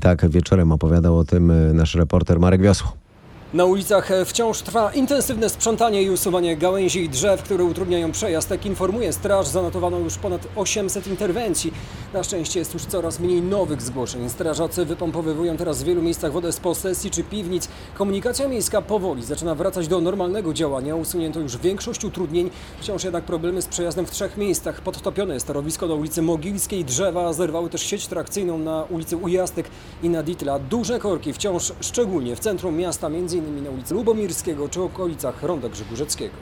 Tak 0.00 0.30
wieczorem 0.30 0.72
opowiadał 0.72 1.18
o 1.18 1.24
tym 1.24 1.52
nasz 1.74 1.94
reporter 1.94 2.40
Marek 2.40 2.62
Wiosło. 2.62 3.05
Na 3.54 3.64
ulicach 3.64 4.10
wciąż 4.24 4.62
trwa 4.62 4.92
intensywne 4.92 5.48
sprzątanie 5.48 6.02
i 6.02 6.10
usuwanie 6.10 6.56
gałęzi 6.56 7.04
i 7.04 7.08
drzew, 7.08 7.42
które 7.42 7.64
utrudniają 7.64 8.12
przejazd. 8.12 8.50
Jak 8.50 8.66
informuje 8.66 9.12
straż, 9.12 9.46
zanotowano 9.46 9.98
już 9.98 10.18
ponad 10.18 10.48
800 10.56 11.06
interwencji. 11.06 11.72
Na 12.14 12.22
szczęście 12.22 12.58
jest 12.58 12.74
już 12.74 12.84
coraz 12.84 13.20
mniej 13.20 13.42
nowych 13.42 13.82
zgłoszeń. 13.82 14.28
Strażacy 14.28 14.84
wypompowywują 14.84 15.56
teraz 15.56 15.82
w 15.82 15.86
wielu 15.86 16.02
miejscach 16.02 16.32
wodę 16.32 16.52
z 16.52 16.60
posesji 16.60 17.10
czy 17.10 17.24
piwnic. 17.24 17.68
Komunikacja 17.94 18.48
miejska 18.48 18.82
powoli 18.82 19.24
zaczyna 19.24 19.54
wracać 19.54 19.88
do 19.88 20.00
normalnego 20.00 20.54
działania. 20.54 20.96
Usunięto 20.96 21.40
już 21.40 21.56
większość 21.56 22.04
utrudnień. 22.04 22.50
Wciąż 22.80 23.04
jednak 23.04 23.24
problemy 23.24 23.62
z 23.62 23.66
przejazdem 23.66 24.06
w 24.06 24.10
trzech 24.10 24.36
miejscach. 24.36 24.80
Podtopione 24.80 25.34
jest 25.34 25.46
torowisko 25.46 25.86
na 25.86 25.94
ulicy 25.94 26.22
Mogilskiej. 26.22 26.84
Drzewa 26.84 27.32
zerwały 27.32 27.70
też 27.70 27.82
sieć 27.82 28.06
trakcyjną 28.06 28.58
na 28.58 28.84
ulicy 28.90 29.16
Ujastek 29.16 29.70
i 30.02 30.08
na 30.08 30.22
Ditla. 30.22 30.58
Duże 30.58 30.98
korki 30.98 31.32
wciąż 31.32 31.72
szczególnie 31.80 32.36
w 32.36 32.40
centrum 32.40 32.76
miasta, 32.76 33.08
między 33.08 33.35
m.in. 33.38 33.64
na 33.64 33.70
ulicy 33.70 33.94
Lubomirskiego 33.94 34.68
czy 34.68 34.82
okolicach 34.82 35.42
Ronda 35.42 35.68
Grzegórzeckiego. 35.68 36.36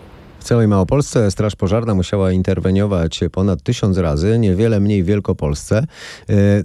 W 0.44 0.46
całej 0.46 0.68
Małopolsce 0.68 1.30
Straż 1.30 1.56
Pożarna 1.56 1.94
musiała 1.94 2.32
interweniować 2.32 3.20
ponad 3.32 3.62
tysiąc 3.62 3.98
razy, 3.98 4.38
niewiele 4.38 4.80
mniej 4.80 5.02
w 5.02 5.06
Wielkopolsce. 5.06 5.86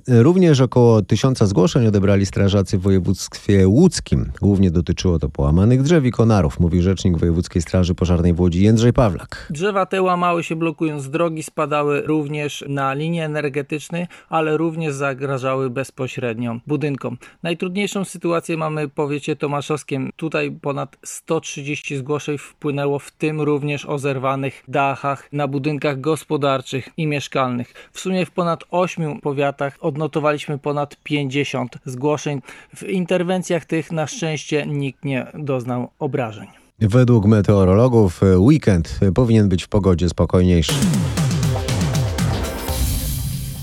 E, 0.08 0.24
Również 0.24 0.62
około 0.62 1.02
tysiąca 1.02 1.46
zgłoszeń 1.46 1.88
odebrali 1.88 2.26
strażacy 2.26 2.78
w 2.78 2.82
województwie 2.82 3.68
łódzkim. 3.68 4.32
Głównie 4.42 4.72
dotyczyło 4.72 5.20
to 5.20 5.30
połamanych 5.30 5.84
drzew 5.84 6.06
i 6.06 6.12
konarów, 6.12 6.60
mówi 6.60 6.82
rzecznik 6.82 7.18
Wojewódzkiej 7.18 7.62
Straży 7.62 7.96
Pożarnej 7.96 8.34
w 8.34 8.40
Łodzi 8.40 8.64
Jędrzej 8.64 8.94
Pawlak. 8.94 9.48
Drzewa 9.50 9.86
te 9.86 10.02
łamały 10.02 10.44
się 10.44 10.56
blokując 10.56 11.10
drogi, 11.10 11.44
spadały 11.44 12.02
również 12.02 12.66
na 12.68 12.94
linie 12.94 13.26
energetyczne, 13.26 14.08
ale 14.30 14.58
również 14.58 14.94
zagrażały 14.94 15.70
bezpośrednio 15.70 16.60
budynkom. 16.68 17.18
Najtrudniejszą 17.44 18.06
sytuację 18.06 18.58
mamy 18.58 18.88
w 18.88 18.92
powiecie 18.92 19.36
tomaszowskim. 19.36 20.12
Tutaj 20.16 20.52
ponad 20.62 20.98
130 21.06 21.98
zgłoszeń 21.98 22.38
wpłynęło, 22.38 23.00
w 23.00 23.12
tym 23.12 23.42
również 23.42 23.69
o 23.86 24.00
zerwanych 24.00 24.64
dachach 24.68 25.30
na 25.32 25.48
budynkach 25.48 26.02
gospodarczych 26.02 26.90
i 26.98 27.08
mieszkalnych. 27.08 27.74
W 27.92 28.00
sumie 28.00 28.26
w 28.26 28.32
ponad 28.32 28.64
8 28.72 29.22
powiatach 29.22 29.78
odnotowaliśmy 29.82 30.58
ponad 30.58 30.98
50 31.04 31.78
zgłoszeń. 31.86 32.42
W 32.76 32.84
interwencjach 32.84 33.66
tych 33.66 33.92
na 33.92 34.08
szczęście 34.08 34.66
nikt 34.68 35.06
nie 35.06 35.28
doznał 35.34 35.90
obrażeń. 36.00 36.48
Według 36.80 37.26
meteorologów 37.26 38.24
e, 38.24 38.38
weekend 38.38 39.00
powinien 39.16 39.50
być 39.50 39.64
w 39.64 39.68
pogodzie 39.68 40.10
spokojniejszy. 40.10 40.74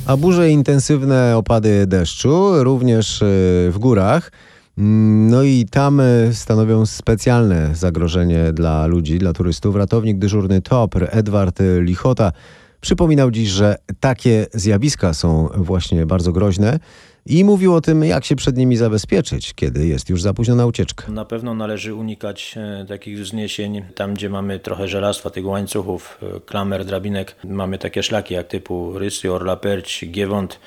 A 0.07 0.17
burze 0.17 0.51
intensywne 0.51 1.37
opady 1.37 1.87
deszczu 1.87 2.65
również 2.65 3.23
e, 3.23 3.27
w 3.71 3.77
górach. 3.79 4.33
No 4.77 5.43
i 5.43 5.67
tam 5.71 6.01
e, 6.01 6.33
stanowią 6.33 6.87
specjalne 6.87 7.75
zagrożenie 7.75 8.53
dla 8.53 8.87
ludzi, 8.87 9.19
dla 9.19 9.33
turystów. 9.33 9.77
Ratownik 9.77 10.19
dyżurny 10.19 10.63
TOPR 10.63 11.09
Edward 11.11 11.59
Lichota 11.81 12.33
przypominał 12.81 13.31
dziś, 13.31 13.49
że 13.49 13.77
takie 14.01 14.47
zjawiska 14.53 15.15
są 15.15 15.49
właśnie 15.55 16.07
bardzo 16.07 16.33
groźne 16.33 16.79
i 17.27 17.45
mówił 17.45 17.75
o 17.75 17.81
tym, 17.81 18.05
jak 18.05 18.25
się 18.25 18.37
przed 18.37 18.57
nimi 18.57 18.77
zabezpieczyć, 18.77 19.55
kiedy 19.55 19.87
jest 19.87 20.11
już 20.11 20.23
za 20.23 20.35
późno 20.35 20.55
na 20.55 20.67
ucieczkę. 20.67 21.13
Na 21.13 21.25
pewno 21.25 21.55
należy 21.55 21.95
unikać 21.95 22.55
e, 22.57 22.85
takich 22.89 23.19
wzniesień 23.19 23.83
tam, 23.95 24.15
gdzie 24.15 24.31
mamy 24.31 24.59
trochę 24.59 24.89
żelastwa, 24.89 25.31
tych 25.31 25.47
łańcuchów, 25.47 26.19
e, 26.23 26.41
klamer, 26.41 26.85
drabinek. 26.85 27.37
Mamy 27.45 27.79
takie 27.79 28.03
szlaki 28.03 28.35
jak 28.35 28.49
typu 28.49 28.99
Rysy, 28.99 29.33
Orla 29.33 29.57
Perć, 29.57 30.05
Giewont. 30.11 30.61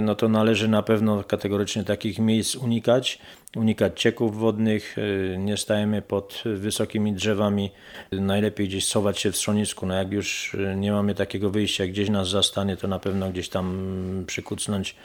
No 0.00 0.14
to 0.14 0.28
należy 0.28 0.68
na 0.68 0.82
pewno 0.82 1.24
kategorycznie 1.24 1.84
takich 1.84 2.18
miejsc 2.18 2.56
unikać. 2.56 3.18
Unikać 3.56 4.00
cieków 4.00 4.38
wodnych, 4.38 4.96
e, 4.98 5.38
nie 5.38 5.56
stajemy 5.56 6.02
pod 6.02 6.42
wysokimi 6.44 7.12
drzewami. 7.12 7.70
Najlepiej 8.12 8.68
gdzieś 8.68 8.86
schować 8.86 9.20
się 9.20 9.32
w 9.32 9.36
schronisku. 9.36 9.86
No 9.86 9.94
jak 9.94 10.12
już 10.12 10.54
e, 10.54 10.76
nie 10.76 10.92
mamy 10.92 11.14
takiego 11.14 11.50
wyjścia, 11.50 11.86
gdzieś 11.86 12.10
nas 12.10 12.28
zastanie, 12.28 12.76
to 12.76 12.88
na 12.88 12.98
pewno 12.98 13.30
gdzieś 13.30 13.48
tam 13.48 14.24
przykucnąć 14.26 14.96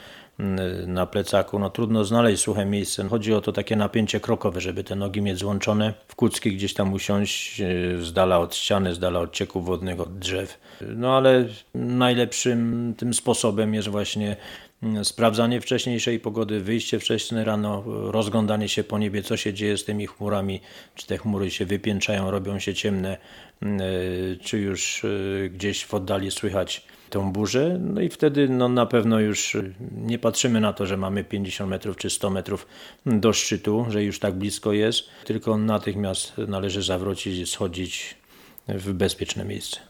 na 0.86 1.06
plecaku. 1.06 1.58
No 1.58 1.70
trudno 1.70 2.04
znaleźć 2.04 2.42
suche 2.42 2.66
miejsce. 2.66 3.08
Chodzi 3.08 3.34
o 3.34 3.40
to 3.40 3.52
takie 3.52 3.76
napięcie 3.76 4.20
krokowe, 4.20 4.60
żeby 4.60 4.84
te 4.84 4.96
nogi 4.96 5.22
mieć 5.22 5.38
złączone. 5.38 5.94
W 6.08 6.14
kucki 6.14 6.56
gdzieś 6.56 6.74
tam 6.74 6.92
usiąść, 6.92 7.60
e, 7.60 7.64
z 8.02 8.12
dala 8.12 8.38
od 8.38 8.54
ściany, 8.54 8.94
z 8.94 8.98
dala 8.98 9.20
od 9.20 9.32
cieków 9.32 9.66
wodnych, 9.66 10.00
od 10.00 10.18
drzew. 10.18 10.58
No 10.80 11.16
ale 11.16 11.48
najlepszym 11.74 12.94
tym 12.96 13.14
sposobem 13.14 13.74
jest 13.74 13.88
właśnie 13.88 14.36
mm, 14.82 15.04
sprawdzanie 15.04 15.60
wcześniejszej 15.60 16.20
pogody, 16.20 16.60
wyjście 16.60 17.00
wcześniej 17.00 17.44
rano, 17.44 17.82
rozglądanie 17.86 18.68
się 18.68 18.84
po 18.84 18.98
niebie, 18.98 19.22
co 19.22 19.36
się 19.36 19.54
dzieje 19.54 19.76
z 19.76 19.84
tymi 19.84 20.06
chmurami, 20.06 20.60
czy 20.94 21.06
te 21.06 21.18
chmury 21.18 21.50
się 21.50 21.66
wypięczają, 21.66 22.30
robią 22.30 22.58
się 22.58 22.74
ciemne, 22.74 23.16
czy 24.42 24.58
już 24.58 25.06
gdzieś 25.50 25.84
w 25.84 25.94
oddali 25.94 26.30
słychać 26.30 26.86
tą 27.10 27.32
burzę, 27.32 27.78
no 27.80 28.00
i 28.00 28.08
wtedy 28.08 28.48
no, 28.48 28.68
na 28.68 28.86
pewno 28.86 29.20
już 29.20 29.54
e, 29.54 29.62
nie 29.96 30.18
patrzymy 30.18 30.60
na 30.60 30.72
to, 30.72 30.86
że 30.86 30.96
mamy 30.96 31.24
50 31.24 31.70
metrów 31.70 31.96
czy 31.96 32.10
100 32.10 32.30
metrów 32.30 32.66
do 33.06 33.32
szczytu, 33.32 33.86
że 33.88 34.04
już 34.04 34.18
tak 34.18 34.34
blisko 34.34 34.72
jest, 34.72 35.02
tylko 35.24 35.56
natychmiast 35.56 36.32
należy 36.48 36.82
zawrócić 36.82 37.38
i 37.38 37.46
schodzić 37.46 38.16
w 38.68 38.92
bezpieczne 38.92 39.44
miejsce. 39.44 39.80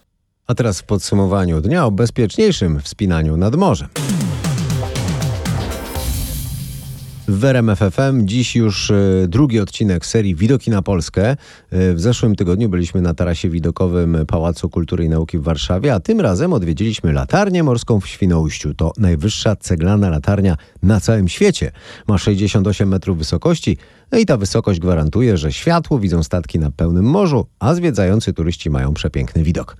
A 0.47 0.55
teraz 0.55 0.81
w 0.81 0.85
podsumowaniu 0.85 1.61
dnia 1.61 1.87
o 1.87 1.91
bezpieczniejszym 1.91 2.81
wspinaniu 2.81 3.37
nad 3.37 3.57
morzem. 3.57 3.89
W 7.33 7.45
RMF 7.45 7.79
FM 7.79 8.27
dziś 8.27 8.57
już 8.57 8.91
e, 8.91 8.95
drugi 9.29 9.61
odcinek 9.61 10.07
serii 10.07 10.35
Widoki 10.35 10.71
na 10.71 10.83
Polskę. 10.83 11.31
E, 11.31 11.37
W 11.95 12.01
zeszłym 12.01 12.37
tygodniu 12.37 12.69
byliśmy 12.69 13.01
na 13.01 13.15
tarasie 13.15 13.51
widokowym 13.51 14.17
Pałacu 14.27 14.69
Kultury 14.69 15.05
i 15.05 15.09
Nauki 15.09 15.39
w 15.39 15.43
Warszawie, 15.43 15.95
a 15.95 16.01
tym 16.01 16.21
razem 16.21 16.53
odwiedziliśmy 16.53 17.13
latarnię 17.13 17.63
morską 17.63 18.01
w 18.01 18.07
Świnoujściu. 18.07 18.75
To 18.75 18.93
najwyższa 18.99 19.57
ceglana 19.57 20.11
latarnia 20.11 20.57
na 20.83 21.01
całym 21.01 21.29
świecie. 21.29 21.73
Ma 22.09 22.19
68 22.19 22.89
metrów 22.89 23.19
wysokości, 23.19 23.77
no 24.13 24.19
i 24.19 24.27
ta 24.27 24.37
wysokość 24.37 24.81
gwarantuje, 24.81 25.37
że 25.37 25.53
światło 25.53 25.99
widzą 25.99 26.23
statki 26.23 26.59
na 26.59 26.71
pełnym 26.71 27.05
morzu, 27.05 27.47
a 27.59 27.75
zwiedzający 27.75 28.33
turyści 28.33 28.71
mają 28.71 28.95
przepiękny 28.95 29.43
widok. 29.43 29.77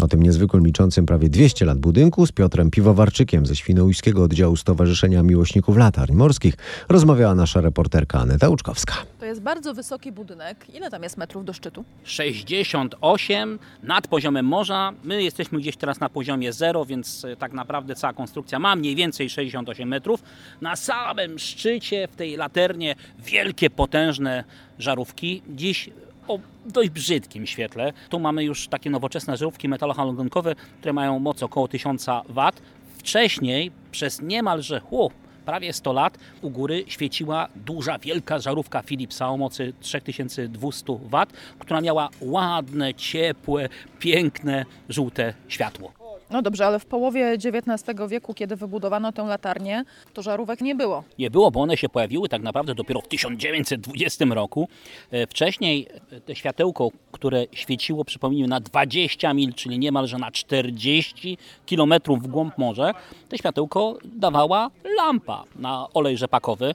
O 0.00 0.08
tym 0.08 0.22
niezwykłym 0.22 0.66
liczącym 0.66 1.06
prawie 1.06 1.28
200 1.28 1.64
lat 1.64 1.78
budynku 1.78 2.26
z 2.26 2.32
Piotrem 2.32 2.70
Piwowarczykiem 2.70 3.46
ze 3.46 3.56
Świnoujskiego 3.56 4.22
Oddziału 4.22 4.56
Stowarzyszenia 4.56 5.22
Miłośników 5.22 5.76
Latarń 5.76 6.14
Morskich 6.14 6.54
rozmawiała 6.88 7.34
nasza 7.34 7.60
reporterka 7.60 8.20
Aneta 8.20 8.48
Łuczkowska. 8.48 8.94
To 9.24 9.28
jest 9.28 9.42
bardzo 9.42 9.74
wysoki 9.74 10.12
budynek. 10.12 10.66
Ile 10.74 10.90
tam 10.90 11.02
jest 11.02 11.16
metrów 11.16 11.44
do 11.44 11.52
szczytu? 11.52 11.84
68 12.04 13.58
nad 13.82 14.08
poziomem 14.08 14.46
morza. 14.46 14.92
My 15.04 15.22
jesteśmy 15.22 15.58
gdzieś 15.58 15.76
teraz 15.76 16.00
na 16.00 16.08
poziomie 16.08 16.52
0, 16.52 16.84
więc 16.84 17.24
e, 17.24 17.36
tak 17.36 17.52
naprawdę 17.52 17.94
cała 17.94 18.12
konstrukcja 18.12 18.58
ma 18.58 18.76
mniej 18.76 18.96
więcej 18.96 19.30
68 19.30 19.88
metrów. 19.88 20.22
Na 20.60 20.76
samym 20.76 21.38
szczycie 21.38 22.08
w 22.08 22.16
tej 22.16 22.36
laternie 22.36 22.94
wielkie, 23.18 23.70
potężne 23.70 24.44
żarówki. 24.78 25.42
Dziś 25.48 25.90
o 26.28 26.38
dość 26.66 26.90
brzydkim 26.90 27.46
świetle. 27.46 27.92
Tu 28.08 28.20
mamy 28.20 28.44
już 28.44 28.68
takie 28.68 28.90
nowoczesne 28.90 29.36
żarówki 29.36 29.68
metalohalogenowe, 29.68 30.54
które 30.80 30.92
mają 30.92 31.18
moc 31.18 31.42
około 31.42 31.68
1000 31.68 32.06
W. 32.28 32.50
Wcześniej 32.98 33.70
przez 33.90 34.22
niemalże 34.22 34.80
hu, 34.80 35.10
prawie 35.46 35.72
100 35.72 35.92
lat 35.92 36.18
u 36.42 36.50
góry 36.50 36.84
świeciła 36.86 37.48
duża, 37.56 37.98
wielka 37.98 38.38
żarówka 38.38 38.82
Philipsa 38.82 39.28
o 39.28 39.36
mocy 39.36 39.72
3200 39.80 40.92
W, 40.92 41.26
która 41.58 41.80
miała 41.80 42.08
ładne, 42.20 42.94
ciepłe, 42.94 43.68
piękne, 43.98 44.64
żółte 44.88 45.34
światło. 45.48 46.03
No 46.30 46.42
dobrze, 46.42 46.66
ale 46.66 46.78
w 46.78 46.86
połowie 46.86 47.32
XIX 47.32 47.84
wieku, 48.08 48.34
kiedy 48.34 48.56
wybudowano 48.56 49.12
tę 49.12 49.22
latarnię, 49.22 49.84
to 50.14 50.22
żarówek 50.22 50.60
nie 50.60 50.74
było. 50.74 51.04
Nie 51.18 51.30
było, 51.30 51.50
bo 51.50 51.60
one 51.60 51.76
się 51.76 51.88
pojawiły 51.88 52.28
tak 52.28 52.42
naprawdę 52.42 52.74
dopiero 52.74 53.00
w 53.00 53.08
1920 53.08 54.24
roku. 54.24 54.68
E, 55.10 55.26
Wcześniej 55.26 55.88
e, 56.12 56.20
te 56.20 56.34
światełko, 56.36 56.88
które 57.12 57.44
świeciło, 57.52 58.04
przypomnijmy, 58.04 58.48
na 58.48 58.60
20 58.60 59.34
mil, 59.34 59.52
czyli 59.54 59.78
niemalże 59.78 60.18
na 60.18 60.30
40 60.30 61.38
kilometrów 61.66 62.22
w 62.22 62.26
głąb 62.26 62.58
morza, 62.58 62.92
to 63.28 63.36
światełko 63.36 63.98
dawała 64.04 64.70
lampa 64.96 65.44
na 65.56 65.86
olej 65.94 66.16
rzepakowy. 66.18 66.74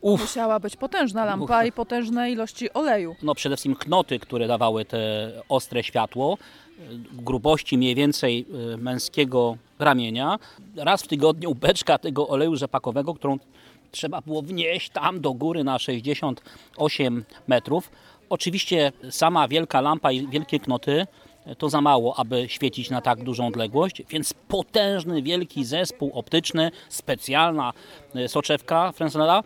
Uf, 0.00 0.20
Musiała 0.20 0.60
być 0.60 0.76
potężna 0.76 1.24
lampa 1.24 1.64
i 1.64 1.72
potężne 1.72 2.30
ilości 2.30 2.72
oleju. 2.72 3.16
no 3.22 3.34
przede 3.34 3.56
wszystkim 3.56 3.74
knoty, 3.76 4.18
które 4.18 4.46
dawały 4.48 4.84
te 4.84 5.30
ostre 5.48 5.82
światło, 5.84 6.38
grubości 7.12 7.78
mniej 7.78 7.94
więcej 7.94 8.46
y, 8.74 8.76
męskiego 8.76 9.56
ramienia. 9.78 10.38
Raz 10.76 11.02
w 11.02 11.08
tygodniu 11.08 11.54
beczka 11.54 11.98
tego 11.98 12.28
oleju 12.28 12.56
rzepakowego, 12.56 13.14
którą 13.14 13.38
trzeba 13.90 14.20
było 14.20 14.42
wnieść 14.42 14.90
tam 14.90 15.20
do 15.20 15.32
góry 15.32 15.64
na 15.64 15.78
68 15.78 17.24
metrów. 17.46 17.90
Oczywiście 18.28 18.92
sama 19.10 19.48
wielka 19.48 19.80
lampa 19.80 20.12
i 20.12 20.26
wielkie 20.26 20.60
knoty 20.60 21.06
y, 21.46 21.56
to 21.56 21.68
za 21.68 21.80
mało, 21.80 22.18
aby 22.18 22.48
świecić 22.48 22.90
na 22.90 23.00
tak 23.00 23.22
dużą 23.22 23.46
odległość, 23.46 24.02
więc 24.08 24.34
potężny, 24.48 25.22
wielki 25.22 25.64
zespół 25.64 26.10
optyczny, 26.14 26.70
specjalna 26.88 27.72
y, 28.16 28.28
soczewka 28.28 28.92
Fresnela 28.92 29.42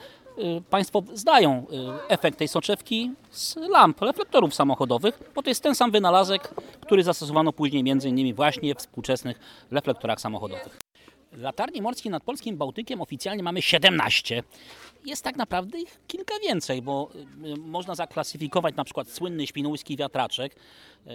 Państwo 0.70 1.02
zdają 1.14 1.66
y, 1.72 2.08
efekt 2.08 2.38
tej 2.38 2.48
soczewki 2.48 3.10
z 3.30 3.56
lamp, 3.56 4.02
reflektorów 4.02 4.54
samochodowych, 4.54 5.18
bo 5.34 5.42
to 5.42 5.50
jest 5.50 5.62
ten 5.62 5.74
sam 5.74 5.90
wynalazek, 5.90 6.54
który 6.80 7.02
zastosowano 7.02 7.52
później 7.52 7.84
innymi 8.04 8.34
właśnie 8.34 8.74
w 8.74 8.78
współczesnych 8.78 9.38
reflektorach 9.70 10.20
samochodowych. 10.20 10.78
Latarni 11.32 11.82
morskie 11.82 12.10
nad 12.10 12.22
polskim 12.22 12.56
Bałtykiem 12.56 13.00
oficjalnie 13.00 13.42
mamy 13.42 13.62
17. 13.62 14.42
Jest 15.04 15.24
tak 15.24 15.36
naprawdę 15.36 15.80
ich 15.80 16.00
kilka 16.06 16.34
więcej, 16.42 16.82
bo 16.82 17.10
y, 17.44 17.56
można 17.56 17.94
zaklasyfikować 17.94 18.74
na 18.76 18.84
przykład 18.84 19.08
słynny 19.08 19.46
świnoujski 19.46 19.96
wiatraczek, 19.96 20.56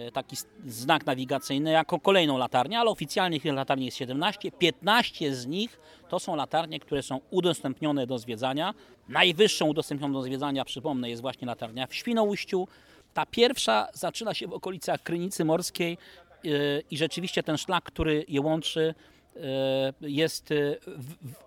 y, 0.08 0.12
taki 0.12 0.36
znak 0.66 1.06
nawigacyjny, 1.06 1.70
jako 1.70 2.00
kolejną 2.00 2.38
latarnię, 2.38 2.78
ale 2.78 2.90
oficjalnie 2.90 3.40
tych 3.40 3.54
latarni 3.54 3.84
jest 3.84 3.96
17. 3.96 4.52
15 4.52 5.34
z 5.34 5.46
nich 5.46 5.80
to 6.08 6.20
są 6.20 6.36
latarnie, 6.36 6.80
które 6.80 7.02
są 7.02 7.20
udostępnione 7.30 8.06
do 8.06 8.18
zwiedzania. 8.18 8.74
Najwyższą 9.08 9.66
udostępnioną 9.66 10.14
do 10.14 10.22
zwiedzania, 10.22 10.64
przypomnę, 10.64 11.10
jest 11.10 11.22
właśnie 11.22 11.46
latarnia 11.46 11.86
w 11.86 11.94
Świnoujściu. 11.94 12.68
Ta 13.14 13.26
pierwsza 13.26 13.88
zaczyna 13.92 14.34
się 14.34 14.46
w 14.46 14.52
okolicach 14.52 15.02
Krynicy 15.02 15.44
Morskiej 15.44 15.98
i 16.90 16.96
rzeczywiście 16.96 17.42
ten 17.42 17.58
szlak, 17.58 17.84
który 17.84 18.24
je 18.28 18.40
łączy, 18.40 18.94
jest 20.00 20.48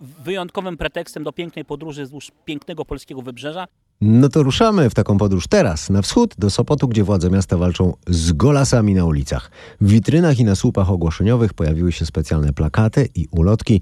wyjątkowym 0.02 0.78
pretekstem 0.78 1.24
do 1.24 1.32
pięknej 1.32 1.66
podróży 1.66 2.04
wzdłuż 2.04 2.32
pięknego 2.46 2.86
polskiego 2.86 3.22
wybrzeża. 3.22 3.68
No 4.02 4.30
to 4.30 4.44
ruszamy 4.44 4.90
w 4.90 4.94
taką 4.94 5.18
podróż 5.18 5.48
teraz, 5.48 5.90
na 5.90 6.02
wschód, 6.02 6.36
do 6.38 6.50
Sopotu, 6.50 6.88
gdzie 6.88 7.04
władze 7.04 7.30
miasta 7.30 7.58
walczą 7.58 7.94
z 8.08 8.32
golasami 8.32 8.94
na 8.94 9.06
ulicach. 9.06 9.52
W 9.82 9.90
witrynach 9.90 10.40
i 10.40 10.44
na 10.44 10.56
słupach 10.56 10.92
ogłoszeniowych 10.92 11.54
pojawiły 11.54 11.92
się 11.92 12.06
specjalne 12.06 12.54
plakaty 12.54 13.10
i 13.16 13.28
ulotki. 13.32 13.82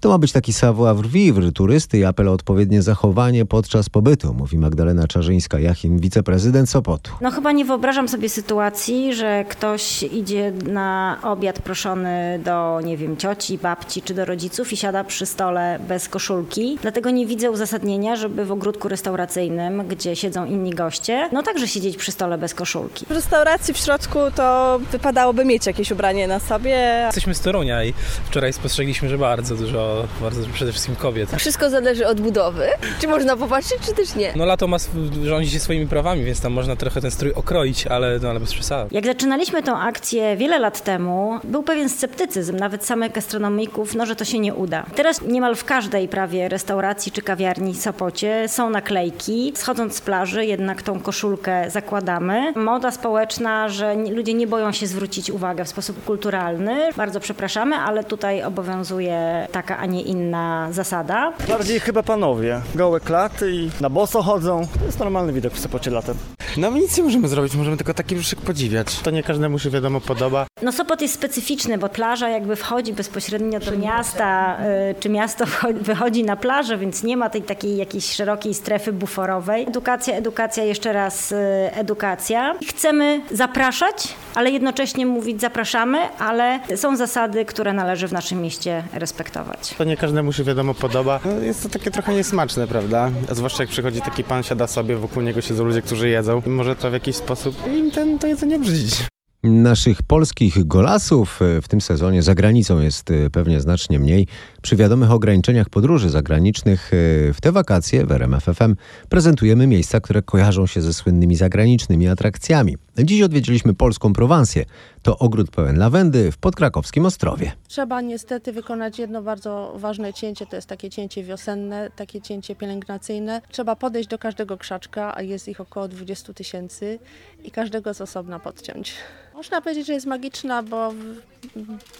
To 0.00 0.08
ma 0.08 0.18
być 0.18 0.32
taki 0.32 0.52
savoir-vivre 0.52 1.52
turysty 1.52 1.98
i 1.98 2.04
apel 2.04 2.28
o 2.28 2.32
odpowiednie 2.32 2.82
zachowanie 2.82 3.44
podczas 3.44 3.88
pobytu, 3.88 4.34
mówi 4.34 4.58
Magdalena 4.58 5.06
Czarzyńska-Jachim, 5.06 6.00
wiceprezydent 6.00 6.70
Sopotu. 6.70 7.10
No 7.20 7.30
chyba 7.30 7.52
nie 7.52 7.64
wyobrażam 7.64 8.08
sobie 8.08 8.28
sytuacji, 8.28 9.14
że 9.14 9.44
ktoś 9.48 10.02
idzie 10.02 10.52
na 10.66 11.18
obiad 11.22 11.62
proszony 11.62 12.40
do, 12.44 12.80
nie 12.84 12.96
wiem, 12.96 13.16
cioci, 13.16 13.58
babci 13.58 14.02
czy 14.02 14.14
do 14.14 14.24
rodziców 14.24 14.72
i 14.72 14.76
siada 14.76 15.04
przy 15.04 15.26
stole 15.26 15.78
bez 15.88 16.08
koszulki. 16.08 16.78
Dlatego 16.82 17.10
nie 17.10 17.26
widzę 17.26 17.50
uzasadnienia, 17.50 18.16
żeby 18.16 18.44
w 18.44 18.52
ogródku 18.52 18.88
restauracyjnym, 18.88 19.57
gdzie 19.88 20.16
siedzą 20.16 20.44
inni 20.44 20.70
goście, 20.70 21.28
no 21.32 21.42
także 21.42 21.68
siedzieć 21.68 21.96
przy 21.96 22.12
stole 22.12 22.38
bez 22.38 22.54
koszulki. 22.54 23.06
W 23.06 23.10
restauracji 23.10 23.74
w 23.74 23.76
środku 23.76 24.18
to 24.34 24.78
wypadałoby 24.92 25.44
mieć 25.44 25.66
jakieś 25.66 25.90
ubranie 25.90 26.28
na 26.28 26.40
sobie. 26.40 27.02
Jesteśmy 27.06 27.34
z 27.34 27.40
Torunia 27.40 27.84
i 27.84 27.94
wczoraj 28.26 28.52
spostrzegliśmy, 28.52 29.08
że 29.08 29.18
bardzo 29.18 29.56
dużo 29.56 30.04
bardzo 30.20 30.40
przede 30.52 30.72
wszystkim 30.72 30.96
kobiet. 30.96 31.30
Wszystko 31.38 31.70
zależy 31.70 32.06
od 32.06 32.20
budowy. 32.20 32.66
Czy 33.00 33.08
można 33.08 33.36
popatrzeć, 33.36 33.78
czy 33.86 33.94
też 33.94 34.14
nie? 34.14 34.32
No 34.36 34.44
lato 34.44 34.66
ma 34.66 34.76
rządzi 35.24 35.50
się 35.50 35.60
swoimi 35.60 35.86
prawami, 35.86 36.24
więc 36.24 36.40
tam 36.40 36.52
można 36.52 36.76
trochę 36.76 37.00
ten 37.00 37.10
strój 37.10 37.32
okroić, 37.32 37.86
ale, 37.86 38.18
no, 38.22 38.30
ale 38.30 38.40
bez 38.40 38.54
przesady. 38.54 38.94
Jak 38.94 39.06
zaczynaliśmy 39.06 39.62
tę 39.62 39.72
akcję 39.72 40.36
wiele 40.36 40.58
lat 40.58 40.80
temu, 40.84 41.40
był 41.44 41.62
pewien 41.62 41.88
sceptycyzm, 41.88 42.56
nawet 42.56 42.84
samych 42.84 43.12
gastronomików, 43.12 43.94
no 43.94 44.06
że 44.06 44.16
to 44.16 44.24
się 44.24 44.38
nie 44.38 44.54
uda. 44.54 44.86
Teraz 44.94 45.22
niemal 45.22 45.56
w 45.56 45.64
każdej 45.64 46.08
prawie 46.08 46.48
restauracji 46.48 47.12
czy 47.12 47.22
kawiarni 47.22 47.74
w 47.74 47.80
Sopocie 47.80 48.48
są 48.48 48.70
naklejki. 48.70 49.47
Schodząc 49.54 49.96
z 49.96 50.00
plaży 50.00 50.44
jednak 50.44 50.82
tą 50.82 51.00
koszulkę 51.00 51.70
zakładamy. 51.70 52.52
Moda 52.56 52.90
społeczna, 52.90 53.68
że 53.68 53.94
ludzie 53.94 54.34
nie 54.34 54.46
boją 54.46 54.72
się 54.72 54.86
zwrócić 54.86 55.30
uwagę 55.30 55.64
w 55.64 55.68
sposób 55.68 56.04
kulturalny. 56.04 56.92
Bardzo 56.96 57.20
przepraszamy, 57.20 57.76
ale 57.76 58.04
tutaj 58.04 58.42
obowiązuje 58.42 59.48
taka, 59.52 59.78
a 59.78 59.86
nie 59.86 60.02
inna 60.02 60.68
zasada. 60.70 61.32
Bardziej 61.48 61.80
chyba 61.80 62.02
panowie. 62.02 62.60
Gołe 62.74 63.00
klaty 63.00 63.52
i 63.52 63.70
na 63.80 63.90
boso 63.90 64.22
chodzą. 64.22 64.66
To 64.78 64.84
jest 64.86 64.98
normalny 64.98 65.32
widok 65.32 65.52
w 65.52 65.58
Sopocie 65.60 65.90
latem. 65.90 66.37
No 66.58 66.70
my 66.70 66.80
nic 66.80 66.96
nie 66.98 67.04
możemy 67.04 67.28
zrobić, 67.28 67.54
możemy 67.54 67.76
tylko 67.76 67.94
taki 67.94 68.14
brzuszek 68.14 68.40
podziwiać. 68.40 68.98
To 68.98 69.10
nie 69.10 69.22
każdemu 69.22 69.58
się 69.58 69.70
wiadomo 69.70 70.00
podoba. 70.00 70.46
No 70.62 70.72
Sopot 70.72 71.02
jest 71.02 71.14
specyficzny, 71.14 71.78
bo 71.78 71.88
plaża 71.88 72.28
jakby 72.28 72.56
wchodzi 72.56 72.92
bezpośrednio 72.92 73.60
do 73.60 73.78
miasta, 73.78 74.58
y, 74.90 74.94
czy 75.00 75.08
miasto 75.08 75.44
wychodzi 75.80 76.24
na 76.24 76.36
plażę, 76.36 76.78
więc 76.78 77.02
nie 77.02 77.16
ma 77.16 77.30
tej 77.30 77.42
takiej 77.42 77.76
jakiejś 77.76 78.12
szerokiej 78.12 78.54
strefy 78.54 78.92
buforowej. 78.92 79.62
Edukacja, 79.68 80.14
edukacja, 80.14 80.64
jeszcze 80.64 80.92
raz 80.92 81.32
y, 81.32 81.36
edukacja. 81.74 82.54
Chcemy 82.68 83.20
zapraszać, 83.30 84.08
ale 84.34 84.50
jednocześnie 84.50 85.06
mówić 85.06 85.40
zapraszamy, 85.40 85.98
ale 86.18 86.60
są 86.76 86.96
zasady, 86.96 87.44
które 87.44 87.72
należy 87.72 88.08
w 88.08 88.12
naszym 88.12 88.42
mieście 88.42 88.84
respektować. 88.92 89.74
To 89.78 89.84
nie 89.84 89.96
każdemu 89.96 90.32
się 90.32 90.44
wiadomo 90.44 90.74
podoba. 90.74 91.20
No, 91.24 91.32
jest 91.44 91.62
to 91.62 91.68
takie 91.68 91.90
trochę 91.90 92.14
niesmaczne, 92.14 92.66
prawda? 92.66 93.10
A 93.30 93.34
zwłaszcza 93.34 93.62
jak 93.62 93.70
przychodzi 93.70 94.00
taki 94.00 94.24
pan, 94.24 94.42
siada 94.42 94.66
sobie, 94.66 94.96
wokół 94.96 95.22
niego 95.22 95.40
siedzą 95.40 95.64
ludzie, 95.64 95.82
którzy 95.82 96.08
jedzą 96.08 96.42
może 96.48 96.76
to 96.76 96.90
w 96.90 96.92
jakiś 96.92 97.16
sposób 97.16 97.66
im 97.66 97.90
ten, 97.90 98.18
to 98.18 98.26
jedzenie 98.26 98.58
brzydzić. 98.58 98.94
Naszych 99.42 100.02
polskich 100.02 100.66
golasów 100.66 101.40
w 101.62 101.68
tym 101.68 101.80
sezonie 101.80 102.22
za 102.22 102.34
granicą 102.34 102.80
jest 102.80 103.10
e, 103.10 103.30
pewnie 103.30 103.60
znacznie 103.60 103.98
mniej. 103.98 104.26
Przy 104.62 104.76
wiadomych 104.76 105.10
ograniczeniach 105.10 105.68
podróży 105.68 106.10
zagranicznych 106.10 106.90
e, 106.92 107.32
w 107.32 107.40
te 107.40 107.52
wakacje 107.52 108.06
w 108.06 108.12
RMFFM 108.12 108.76
prezentujemy 109.08 109.66
miejsca, 109.66 110.00
które 110.00 110.22
kojarzą 110.22 110.66
się 110.66 110.80
ze 110.80 110.94
słynnymi 110.94 111.36
zagranicznymi 111.36 112.08
atrakcjami. 112.08 112.76
Dziś 112.98 113.22
odwiedziliśmy 113.22 113.74
polską 113.74 114.12
Prowansję. 114.12 114.64
To 115.02 115.18
ogród 115.18 115.50
pełen 115.50 115.78
lawendy 115.78 116.32
w 116.32 116.38
podkrakowskim 116.38 117.06
Ostrowie. 117.06 117.52
Trzeba 117.68 118.00
niestety 118.00 118.52
wykonać 118.52 118.98
jedno 118.98 119.22
bardzo 119.22 119.74
ważne 119.76 120.14
cięcie, 120.14 120.46
to 120.46 120.56
jest 120.56 120.68
takie 120.68 120.90
cięcie 120.90 121.24
wiosenne, 121.24 121.90
takie 121.96 122.20
cięcie 122.20 122.56
pielęgnacyjne. 122.56 123.42
Trzeba 123.50 123.76
podejść 123.76 124.08
do 124.08 124.18
każdego 124.18 124.56
krzaczka, 124.56 125.16
a 125.16 125.22
jest 125.22 125.48
ich 125.48 125.60
około 125.60 125.88
20 125.88 126.32
tysięcy 126.32 126.98
i 127.44 127.50
każdego 127.50 127.94
z 127.94 128.00
osobna 128.00 128.38
podciąć. 128.38 128.94
Można 129.38 129.60
powiedzieć, 129.60 129.86
że 129.86 129.92
jest 129.92 130.06
magiczna, 130.06 130.62
bo 130.62 130.94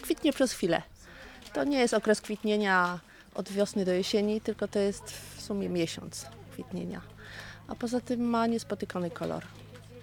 kwitnie 0.03 0.33
przez 0.33 0.53
chwilę. 0.53 0.83
To 1.55 1.64
nie 1.64 1.79
jest 1.79 1.94
okres 1.94 2.20
kwitnienia 2.20 3.01
od 3.35 3.48
wiosny 3.48 3.85
do 3.85 3.92
jesieni, 3.92 4.40
tylko 4.40 4.68
to 4.68 4.79
jest 4.79 5.11
w 5.37 5.42
sumie 5.42 5.68
miesiąc 5.68 6.27
kwitnienia. 6.53 7.01
A 7.68 7.74
poza 7.74 8.01
tym 8.01 8.20
ma 8.20 8.46
niespotykany 8.46 9.11
kolor, 9.11 9.44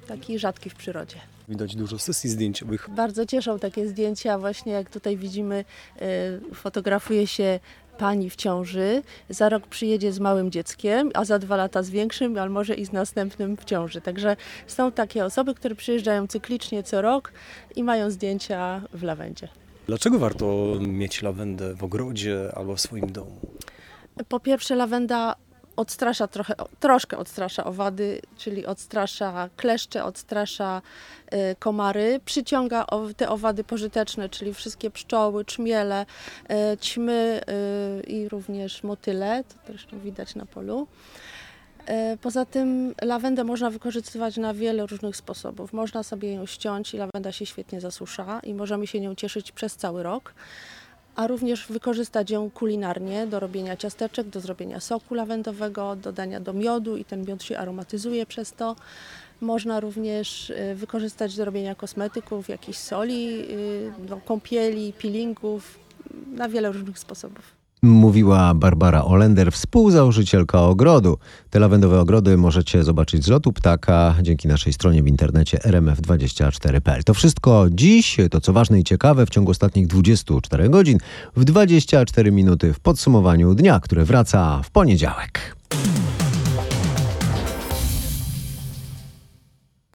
taki 0.07 0.39
rzadki 0.39 0.69
w 0.69 0.75
przyrodzie. 0.75 1.17
Widać 1.47 1.75
dużo 1.75 1.99
sesji 1.99 2.29
zdjęciowych. 2.29 2.89
Bardzo 2.89 3.25
cieszą 3.25 3.59
takie 3.59 3.87
zdjęcia, 3.87 4.39
właśnie 4.39 4.73
jak 4.73 4.89
tutaj 4.89 5.17
widzimy, 5.17 5.65
y, 6.51 6.55
fotografuje 6.55 7.27
się 7.27 7.59
pani 7.97 8.29
w 8.29 8.35
ciąży, 8.35 9.01
za 9.29 9.49
rok 9.49 9.67
przyjedzie 9.67 10.11
z 10.11 10.19
małym 10.19 10.51
dzieckiem, 10.51 11.11
a 11.13 11.25
za 11.25 11.39
dwa 11.39 11.55
lata 11.55 11.83
z 11.83 11.89
większym, 11.89 12.37
ale 12.37 12.49
może 12.49 12.75
i 12.75 12.85
z 12.85 12.91
następnym 12.91 13.57
w 13.57 13.65
ciąży. 13.65 14.01
Także 14.01 14.35
są 14.67 14.91
takie 14.91 15.25
osoby, 15.25 15.55
które 15.55 15.75
przyjeżdżają 15.75 16.27
cyklicznie 16.27 16.83
co 16.83 17.01
rok 17.01 17.31
i 17.75 17.83
mają 17.83 18.11
zdjęcia 18.11 18.81
w 18.93 19.03
lawendzie. 19.03 19.47
Dlaczego 19.87 20.19
warto 20.19 20.75
mieć 20.79 21.21
lawendę 21.21 21.75
w 21.75 21.83
ogrodzie 21.83 22.51
albo 22.55 22.75
w 22.75 22.81
swoim 22.81 23.11
domu? 23.11 23.39
Po 24.29 24.39
pierwsze, 24.39 24.75
lawenda 24.75 25.35
odstrasza 25.75 26.27
trochę, 26.27 26.53
troszkę 26.79 27.17
odstrasza 27.17 27.63
owady, 27.63 28.21
czyli 28.37 28.65
odstrasza 28.65 29.49
kleszcze, 29.57 30.03
odstrasza 30.03 30.81
y, 31.33 31.55
komary, 31.59 32.19
przyciąga 32.25 32.85
te 33.17 33.29
owady 33.29 33.63
pożyteczne, 33.63 34.29
czyli 34.29 34.53
wszystkie 34.53 34.91
pszczoły, 34.91 35.45
czmiele, 35.45 36.05
y, 36.73 36.77
ćmy 36.77 37.41
y, 37.99 38.03
i 38.03 38.29
również 38.29 38.83
motyle, 38.83 39.43
to 39.43 39.55
zresztą 39.67 39.99
widać 39.99 40.35
na 40.35 40.45
polu. 40.45 40.87
Poza 42.21 42.45
tym 42.45 42.95
lawendę 43.01 43.43
można 43.43 43.69
wykorzystywać 43.69 44.37
na 44.37 44.53
wiele 44.53 44.85
różnych 44.85 45.15
sposobów. 45.15 45.73
Można 45.73 46.03
sobie 46.03 46.33
ją 46.33 46.45
ściąć 46.45 46.93
i 46.93 46.97
lawenda 46.97 47.31
się 47.31 47.45
świetnie 47.45 47.81
zasusza 47.81 48.39
i 48.43 48.53
możemy 48.53 48.87
się 48.87 48.99
nią 48.99 49.15
cieszyć 49.15 49.51
przez 49.51 49.75
cały 49.75 50.03
rok 50.03 50.33
a 51.15 51.27
również 51.27 51.67
wykorzystać 51.67 52.29
ją 52.29 52.49
kulinarnie 52.49 53.27
do 53.27 53.39
robienia 53.39 53.77
ciasteczek, 53.77 54.27
do 54.27 54.39
zrobienia 54.39 54.79
soku 54.79 55.13
lawendowego, 55.13 55.95
dodania 55.95 56.39
do 56.39 56.53
miodu 56.53 56.97
i 56.97 57.05
ten 57.05 57.25
miód 57.25 57.43
się 57.43 57.57
aromatyzuje 57.57 58.25
przez 58.25 58.53
to. 58.53 58.75
Można 59.41 59.79
również 59.79 60.49
y, 60.49 60.75
wykorzystać 60.75 61.35
do 61.35 61.45
robienia 61.45 61.75
kosmetyków, 61.75 62.49
jakichś 62.49 62.77
soli, 62.77 63.41
y, 63.51 64.21
kąpieli, 64.25 64.93
peelingów, 64.93 65.79
na 66.35 66.49
wiele 66.49 66.71
różnych 66.71 66.99
sposobów. 66.99 67.64
Mówiła 67.85 68.53
Barbara 68.53 69.03
Olender, 69.03 69.51
współzałożycielka 69.51 70.61
ogrodu. 70.61 71.17
Te 71.49 71.59
lawendowe 71.59 71.99
ogrody 71.99 72.37
możecie 72.37 72.83
zobaczyć 72.83 73.23
z 73.23 73.27
lotu 73.27 73.53
ptaka 73.53 74.15
dzięki 74.21 74.47
naszej 74.47 74.73
stronie 74.73 75.03
w 75.03 75.07
internecie 75.07 75.57
rmf24.pl. 75.57 77.03
To 77.03 77.13
wszystko 77.13 77.65
dziś, 77.71 78.17
to 78.31 78.41
co 78.41 78.53
ważne 78.53 78.79
i 78.79 78.83
ciekawe 78.83 79.25
w 79.25 79.29
ciągu 79.29 79.51
ostatnich 79.51 79.87
24 79.87 80.69
godzin, 80.69 80.97
w 81.35 81.45
24 81.45 82.31
minuty 82.31 82.73
w 82.73 82.79
podsumowaniu 82.79 83.53
dnia, 83.53 83.79
które 83.79 84.05
wraca 84.05 84.61
w 84.63 84.69
poniedziałek. 84.69 85.55